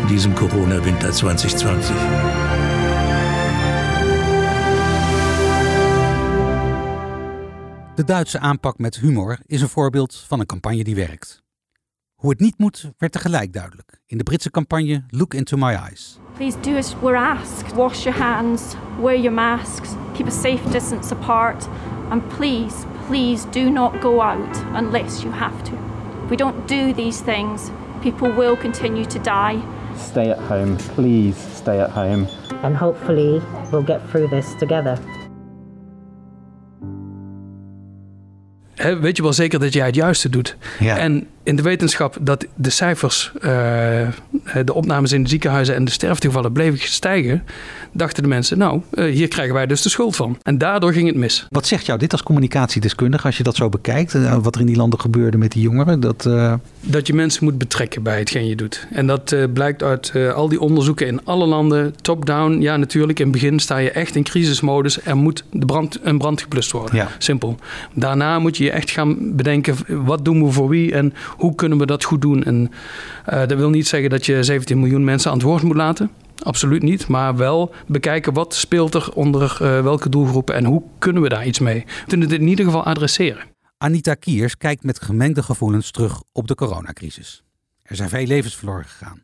In 0.00 0.06
diesem 0.06 0.34
Corona-Winter 0.34 1.10
2020. 1.10 2.51
De 7.94 8.04
Duitse 8.04 8.38
aanpak 8.38 8.78
met 8.78 8.96
humor 8.96 9.38
is 9.46 9.60
een 9.60 9.68
voorbeeld 9.68 10.24
van 10.26 10.40
een 10.40 10.46
campagne 10.46 10.84
die 10.84 10.94
werkt. 10.94 11.42
Hoe 12.14 12.30
het 12.30 12.40
niet 12.40 12.58
moet, 12.58 12.92
werd 12.98 13.12
tegelijk 13.12 13.52
duidelijk 13.52 14.00
in 14.06 14.18
de 14.18 14.22
Britse 14.22 14.50
campagne 14.50 15.04
Look 15.08 15.34
Into 15.34 15.56
My 15.56 15.72
Eyes. 15.72 16.18
Please 16.36 16.60
do 16.60 16.76
as 16.76 16.94
we're 17.00 17.18
asked. 17.18 17.74
Wash 17.74 18.04
your 18.04 18.18
hands, 18.18 18.62
wear 19.00 19.16
your 19.16 19.34
masks, 19.34 19.88
keep 20.14 20.26
a 20.26 20.30
safe 20.30 20.70
distance 20.70 21.14
apart, 21.14 21.68
and 22.08 22.28
please, 22.28 22.74
please 23.06 23.46
do 23.50 23.70
not 23.70 24.00
go 24.00 24.20
out 24.20 24.56
unless 24.74 25.22
you 25.22 25.34
have 25.34 25.62
to. 25.62 25.72
If 26.24 26.30
we 26.30 26.36
don't 26.36 26.68
do 26.68 26.94
these 26.94 27.24
things, 27.24 27.70
people 28.02 28.30
will 28.36 28.56
continue 28.56 29.04
to 29.04 29.18
die. 29.18 29.60
Stay 29.96 30.30
at 30.30 30.38
home, 30.38 30.76
please 30.76 31.36
stay 31.56 31.80
at 31.80 31.90
home. 31.90 32.26
And 32.62 32.76
hopefully 32.76 33.42
we'll 33.70 33.86
get 33.86 34.00
through 34.10 34.28
this 34.28 34.54
together. 34.58 34.98
Weet 39.00 39.16
je 39.16 39.22
wel 39.22 39.32
zeker 39.32 39.58
dat 39.58 39.72
jij 39.72 39.86
het 39.86 39.94
juiste 39.94 40.28
doet. 40.28 40.56
Ja. 40.78 40.98
En 40.98 41.26
in 41.42 41.56
de 41.56 41.62
wetenschap 41.62 42.16
dat 42.20 42.46
de 42.54 42.70
cijfers, 42.70 43.32
uh, 43.36 43.42
de 44.64 44.74
opnames 44.74 45.12
in 45.12 45.22
de 45.22 45.28
ziekenhuizen 45.28 45.74
en 45.74 45.84
de 45.84 45.90
sterftegevallen 45.90 46.52
bleven 46.52 46.78
stijgen, 46.78 47.44
dachten 47.92 48.22
de 48.22 48.28
mensen, 48.28 48.58
nou, 48.58 48.80
uh, 48.94 49.12
hier 49.12 49.28
krijgen 49.28 49.54
wij 49.54 49.66
dus 49.66 49.82
de 49.82 49.88
schuld 49.88 50.16
van. 50.16 50.38
En 50.42 50.58
daardoor 50.58 50.92
ging 50.92 51.06
het 51.06 51.16
mis. 51.16 51.46
Wat 51.48 51.66
zegt 51.66 51.86
jou 51.86 51.98
dit 51.98 52.12
als 52.12 52.22
communicatiedeskundige 52.22 53.26
als 53.26 53.36
je 53.36 53.42
dat 53.42 53.56
zo 53.56 53.68
bekijkt? 53.68 54.14
Uh, 54.14 54.36
wat 54.42 54.54
er 54.54 54.60
in 54.60 54.66
die 54.66 54.76
landen 54.76 55.00
gebeurde 55.00 55.38
met 55.38 55.52
die 55.52 55.62
jongeren? 55.62 56.00
Dat, 56.00 56.28
dat 56.80 57.06
je 57.06 57.14
mensen 57.14 57.44
moet 57.44 57.58
betrekken 57.58 58.02
bij 58.02 58.18
hetgeen 58.18 58.46
je 58.46 58.56
doet. 58.56 58.86
En 58.92 59.06
dat 59.06 59.36
blijkt 59.52 59.82
uit 59.82 60.12
al 60.34 60.48
die 60.48 60.60
onderzoeken 60.60 61.06
in 61.06 61.24
alle 61.24 61.46
landen, 61.46 61.94
top-down. 62.00 62.60
Ja, 62.60 62.76
natuurlijk, 62.76 63.18
in 63.18 63.24
het 63.24 63.34
begin 63.34 63.58
sta 63.58 63.76
je 63.76 63.90
echt 63.90 64.16
in 64.16 64.22
crisismodus. 64.22 65.04
Er 65.04 65.16
moet 65.16 65.44
de 65.50 65.66
brand, 65.66 65.98
een 66.02 66.18
brand 66.18 66.40
geplust 66.40 66.70
worden. 66.70 66.96
Ja. 66.96 67.08
Simpel. 67.18 67.58
Daarna 67.94 68.38
moet 68.38 68.56
je 68.56 68.70
echt 68.70 68.90
gaan 68.90 69.36
bedenken, 69.36 69.76
wat 70.04 70.24
doen 70.24 70.44
we 70.44 70.52
voor 70.52 70.68
wie 70.68 70.92
en 70.92 71.14
hoe 71.36 71.54
kunnen 71.54 71.78
we 71.78 71.86
dat 71.86 72.04
goed 72.04 72.20
doen? 72.20 72.42
En 72.42 72.70
uh, 73.32 73.38
dat 73.38 73.52
wil 73.52 73.70
niet 73.70 73.88
zeggen 73.88 74.10
dat 74.10 74.26
je 74.26 74.42
17 74.42 74.80
miljoen 74.80 75.04
mensen 75.04 75.30
aan 75.30 75.36
het 75.36 75.46
woord 75.46 75.62
moet 75.62 75.76
laten. 75.76 76.10
Absoluut 76.42 76.82
niet. 76.82 77.08
Maar 77.08 77.36
wel 77.36 77.74
bekijken 77.86 78.32
wat 78.32 78.54
speelt 78.54 78.94
er 78.94 79.12
onder 79.14 79.58
uh, 79.62 79.82
welke 79.82 80.08
doelgroepen 80.08 80.54
en 80.54 80.64
hoe 80.64 80.82
kunnen 80.98 81.22
we 81.22 81.28
daar 81.28 81.46
iets 81.46 81.58
mee. 81.58 81.84
We 81.86 82.04
kunnen 82.06 82.30
het 82.30 82.40
in 82.40 82.48
ieder 82.48 82.64
geval 82.64 82.84
adresseren. 82.84 83.44
Anita 83.78 84.14
Kiers 84.14 84.56
kijkt 84.56 84.84
met 84.84 85.02
gemengde 85.02 85.42
gevoelens 85.42 85.90
terug 85.90 86.22
op 86.32 86.48
de 86.48 86.54
coronacrisis. 86.54 87.42
Er 87.82 87.96
zijn 87.96 88.08
veel 88.08 88.26
levens 88.26 88.56
verloren 88.56 88.84
gegaan 88.84 89.22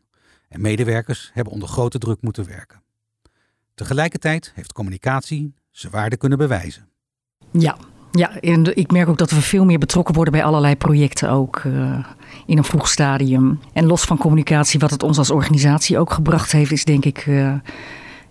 en 0.49 0.61
medewerkers 0.61 1.29
hebben 1.33 1.53
onder 1.53 1.67
grote 1.67 1.97
druk 1.97 2.21
moeten 2.21 2.47
werken. 2.47 2.81
Tegelijkertijd 3.75 4.51
heeft 4.55 4.73
communicatie 4.73 5.53
zijn 5.71 5.91
waarde 5.91 6.17
kunnen 6.17 6.37
bewijzen. 6.37 6.89
Ja, 7.51 7.77
ja, 8.11 8.39
en 8.39 8.77
ik 8.77 8.91
merk 8.91 9.09
ook 9.09 9.17
dat 9.17 9.31
we 9.31 9.41
veel 9.41 9.65
meer 9.65 9.79
betrokken 9.79 10.15
worden 10.15 10.33
bij 10.33 10.43
allerlei 10.43 10.75
projecten 10.75 11.29
ook 11.29 11.63
uh, 11.63 11.97
in 12.45 12.57
een 12.57 12.63
vroeg 12.63 12.87
stadium. 12.87 13.59
En 13.73 13.85
los 13.85 14.03
van 14.03 14.17
communicatie, 14.17 14.79
wat 14.79 14.91
het 14.91 15.03
ons 15.03 15.17
als 15.17 15.31
organisatie 15.31 15.97
ook 15.97 16.13
gebracht 16.13 16.51
heeft, 16.51 16.71
is 16.71 16.85
denk 16.85 17.05
ik 17.05 17.25
uh, 17.25 17.53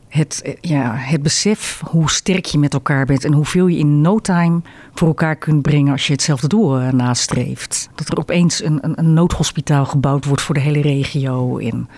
het, 0.08 0.42
uh, 0.46 0.52
ja, 0.60 0.94
het 0.94 1.22
besef 1.22 1.82
hoe 1.84 2.10
sterk 2.10 2.44
je 2.44 2.58
met 2.58 2.74
elkaar 2.74 3.06
bent 3.06 3.24
en 3.24 3.32
hoeveel 3.32 3.66
je 3.66 3.78
in 3.78 4.00
no 4.00 4.18
time 4.18 4.60
voor 4.94 5.08
elkaar 5.08 5.36
kunt 5.36 5.62
brengen 5.62 5.92
als 5.92 6.06
je 6.06 6.12
hetzelfde 6.12 6.48
doel 6.48 6.78
nastreeft. 6.78 7.88
Dat 7.94 8.08
er 8.08 8.18
opeens 8.18 8.62
een, 8.62 8.78
een, 8.80 8.98
een 8.98 9.12
noodhospitaal 9.12 9.84
gebouwd 9.84 10.24
wordt 10.24 10.42
voor 10.42 10.54
de 10.54 10.60
hele 10.60 10.80
regio. 10.80 11.58
En 11.58 11.88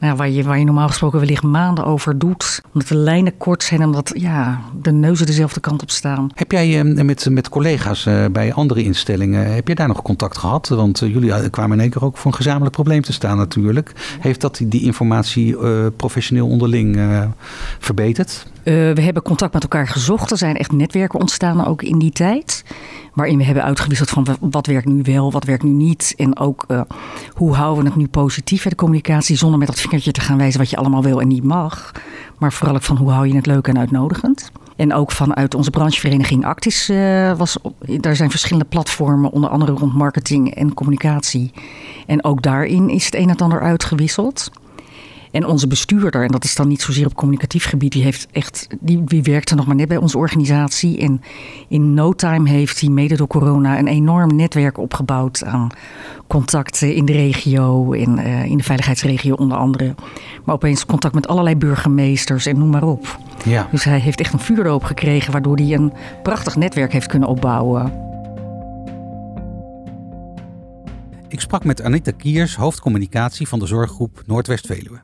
nou, 0.00 0.16
waar, 0.16 0.30
je, 0.30 0.42
waar 0.42 0.58
je 0.58 0.64
normaal 0.64 0.88
gesproken 0.88 1.20
wellicht 1.20 1.42
maanden 1.42 1.84
over 1.84 2.18
doet. 2.18 2.62
Omdat 2.72 2.88
de 2.88 2.96
lijnen 2.96 3.36
kort 3.36 3.62
zijn 3.62 3.84
omdat 3.84 4.12
ja, 4.14 4.60
de 4.82 4.92
neuzen 4.92 5.26
dezelfde 5.26 5.60
kant 5.60 5.82
op 5.82 5.90
staan. 5.90 6.30
Heb 6.34 6.52
jij 6.52 6.84
uh, 6.84 7.04
met, 7.04 7.30
met 7.30 7.48
collega's 7.48 8.06
uh, 8.06 8.24
bij 8.32 8.52
andere 8.52 8.82
instellingen, 8.82 9.54
heb 9.54 9.68
je 9.68 9.74
daar 9.74 9.88
nog 9.88 10.02
contact 10.02 10.38
gehad? 10.38 10.68
Want 10.68 11.00
uh, 11.00 11.12
jullie 11.12 11.50
kwamen 11.50 11.76
in 11.76 11.82
één 11.82 11.90
keer 11.90 12.04
ook 12.04 12.16
voor 12.16 12.30
een 12.30 12.36
gezamenlijk 12.36 12.74
probleem 12.74 13.02
te 13.02 13.12
staan 13.12 13.36
natuurlijk. 13.36 13.92
Heeft 14.20 14.40
dat 14.40 14.60
die, 14.64 14.82
informatie 14.82 15.56
professioneel 15.96 16.48
onderling 16.48 17.00
verbeterd? 17.78 18.46
we 18.64 19.00
hebben 19.00 19.22
contact 19.22 19.52
met 19.52 19.62
elkaar 19.62 19.88
gezocht. 19.88 20.30
Er 20.30 20.36
zijn 20.36 20.56
echt 20.56 20.72
netwerken 20.72 21.20
ontstaan 21.20 21.66
ook 21.66 21.82
in 21.82 21.98
die 21.98 22.10
tijd 22.10 22.64
waarin 23.14 23.38
we 23.38 23.44
hebben 23.44 23.64
uitgewisseld 23.64 24.10
van 24.10 24.26
wat 24.40 24.66
werkt 24.66 24.86
nu 24.86 25.02
wel, 25.02 25.32
wat 25.32 25.44
werkt 25.44 25.62
nu 25.62 25.70
niet. 25.70 26.14
En 26.16 26.38
ook 26.38 26.64
uh, 26.68 26.80
hoe 27.34 27.54
houden 27.54 27.82
we 27.84 27.90
het 27.90 27.98
nu 27.98 28.08
positief, 28.08 28.62
de 28.62 28.74
communicatie, 28.74 29.36
zonder 29.36 29.58
met 29.58 29.68
dat 29.68 29.80
vingertje 29.80 30.12
te 30.12 30.20
gaan 30.20 30.38
wijzen 30.38 30.60
wat 30.60 30.70
je 30.70 30.76
allemaal 30.76 31.02
wil 31.02 31.20
en 31.20 31.28
niet 31.28 31.44
mag. 31.44 31.92
Maar 32.38 32.52
vooral 32.52 32.74
ook 32.74 32.82
van 32.82 32.96
hoe 32.96 33.10
hou 33.10 33.28
je 33.28 33.34
het 33.34 33.46
leuk 33.46 33.68
en 33.68 33.78
uitnodigend. 33.78 34.50
En 34.76 34.94
ook 34.94 35.12
vanuit 35.12 35.54
onze 35.54 35.70
branchevereniging 35.70 36.44
Actis 36.44 36.90
uh, 36.90 37.36
was, 37.36 37.56
daar 37.78 38.16
zijn 38.16 38.30
verschillende 38.30 38.68
platformen, 38.68 39.30
onder 39.30 39.50
andere 39.50 39.72
rond 39.72 39.94
marketing 39.94 40.54
en 40.54 40.74
communicatie. 40.74 41.52
En 42.06 42.24
ook 42.24 42.42
daarin 42.42 42.88
is 42.88 43.04
het 43.04 43.14
een 43.14 43.28
en 43.28 43.36
ander 43.36 43.60
uitgewisseld. 43.60 44.50
En 45.30 45.46
onze 45.46 45.66
bestuurder, 45.66 46.22
en 46.22 46.28
dat 46.28 46.44
is 46.44 46.54
dan 46.54 46.68
niet 46.68 46.82
zozeer 46.82 47.06
op 47.06 47.14
communicatief 47.14 47.64
gebied, 47.64 47.92
die, 47.92 48.02
heeft 48.02 48.26
echt, 48.32 48.66
die, 48.80 49.04
die 49.04 49.22
werkte 49.22 49.54
nog 49.54 49.66
maar 49.66 49.76
net 49.76 49.88
bij 49.88 49.96
onze 49.96 50.18
organisatie. 50.18 50.98
En 50.98 51.20
in 51.68 51.94
no 51.94 52.12
time 52.12 52.48
heeft 52.48 52.80
hij 52.80 52.88
mede 52.88 53.16
door 53.16 53.26
corona 53.26 53.78
een 53.78 53.86
enorm 53.86 54.36
netwerk 54.36 54.78
opgebouwd 54.78 55.44
aan 55.44 55.68
contacten 56.26 56.94
in 56.94 57.04
de 57.04 57.12
regio, 57.12 57.92
in, 57.92 58.18
uh, 58.18 58.44
in 58.44 58.56
de 58.56 58.62
veiligheidsregio 58.62 59.34
onder 59.34 59.58
andere. 59.58 59.94
Maar 60.44 60.54
opeens 60.54 60.86
contact 60.86 61.14
met 61.14 61.28
allerlei 61.28 61.56
burgemeesters 61.56 62.46
en 62.46 62.58
noem 62.58 62.70
maar 62.70 62.84
op. 62.84 63.18
Ja. 63.44 63.68
Dus 63.70 63.84
hij 63.84 63.98
heeft 63.98 64.20
echt 64.20 64.32
een 64.32 64.38
vuurdoop 64.38 64.84
gekregen, 64.84 65.32
waardoor 65.32 65.56
hij 65.56 65.72
een 65.72 65.92
prachtig 66.22 66.56
netwerk 66.56 66.92
heeft 66.92 67.06
kunnen 67.06 67.28
opbouwen. 67.28 67.92
Ik 71.28 71.40
sprak 71.40 71.64
met 71.64 71.82
Anita 71.82 72.10
Kiers, 72.10 72.56
hoofdcommunicatie 72.56 73.48
van 73.48 73.58
de 73.58 73.66
zorggroep 73.66 74.22
Noordwest-Veluwe. 74.26 75.00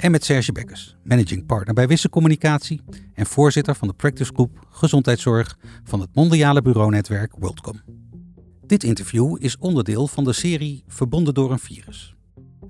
En 0.00 0.10
met 0.10 0.24
Serge 0.24 0.52
Bekkers, 0.52 0.96
managing 1.04 1.46
partner 1.46 1.74
bij 1.74 1.88
Wisse 1.88 2.08
Communicatie 2.08 2.80
en 3.14 3.26
voorzitter 3.26 3.74
van 3.74 3.88
de 3.88 3.94
practice 3.94 4.32
group 4.34 4.66
Gezondheidszorg 4.70 5.58
van 5.84 6.00
het 6.00 6.08
mondiale 6.14 6.62
bureaunetwerk 6.62 7.32
WorldCom. 7.38 7.80
Dit 8.66 8.84
interview 8.84 9.36
is 9.38 9.56
onderdeel 9.58 10.06
van 10.06 10.24
de 10.24 10.32
serie 10.32 10.84
Verbonden 10.88 11.34
door 11.34 11.52
een 11.52 11.58
virus. 11.58 12.14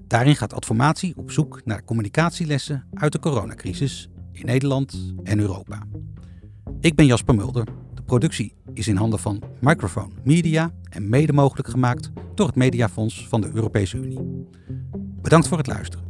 Daarin 0.07 0.37
gaat 0.37 0.55
Adformatie 0.55 1.16
op 1.16 1.31
zoek 1.31 1.61
naar 1.64 1.85
communicatielessen 1.85 2.87
uit 2.95 3.12
de 3.12 3.19
coronacrisis 3.19 4.09
in 4.33 4.47
Nederland 4.47 5.14
en 5.23 5.38
Europa. 5.38 5.83
Ik 6.81 6.95
ben 6.95 7.07
Jasper 7.07 7.35
Mulder. 7.35 7.64
De 7.95 8.03
productie 8.03 8.55
is 8.75 8.88
in 8.88 8.97
handen 8.97 9.19
van 9.19 9.43
Microphone 9.61 10.14
Media 10.25 10.73
en 10.88 11.09
mede 11.09 11.33
mogelijk 11.33 11.69
gemaakt 11.69 12.11
door 12.35 12.47
het 12.47 12.57
Mediafonds 12.57 13.29
van 13.29 13.40
de 13.40 13.51
Europese 13.55 13.97
Unie. 13.97 14.47
Bedankt 15.23 15.49
voor 15.49 15.59
het 15.59 15.66
luisteren. 15.66 16.10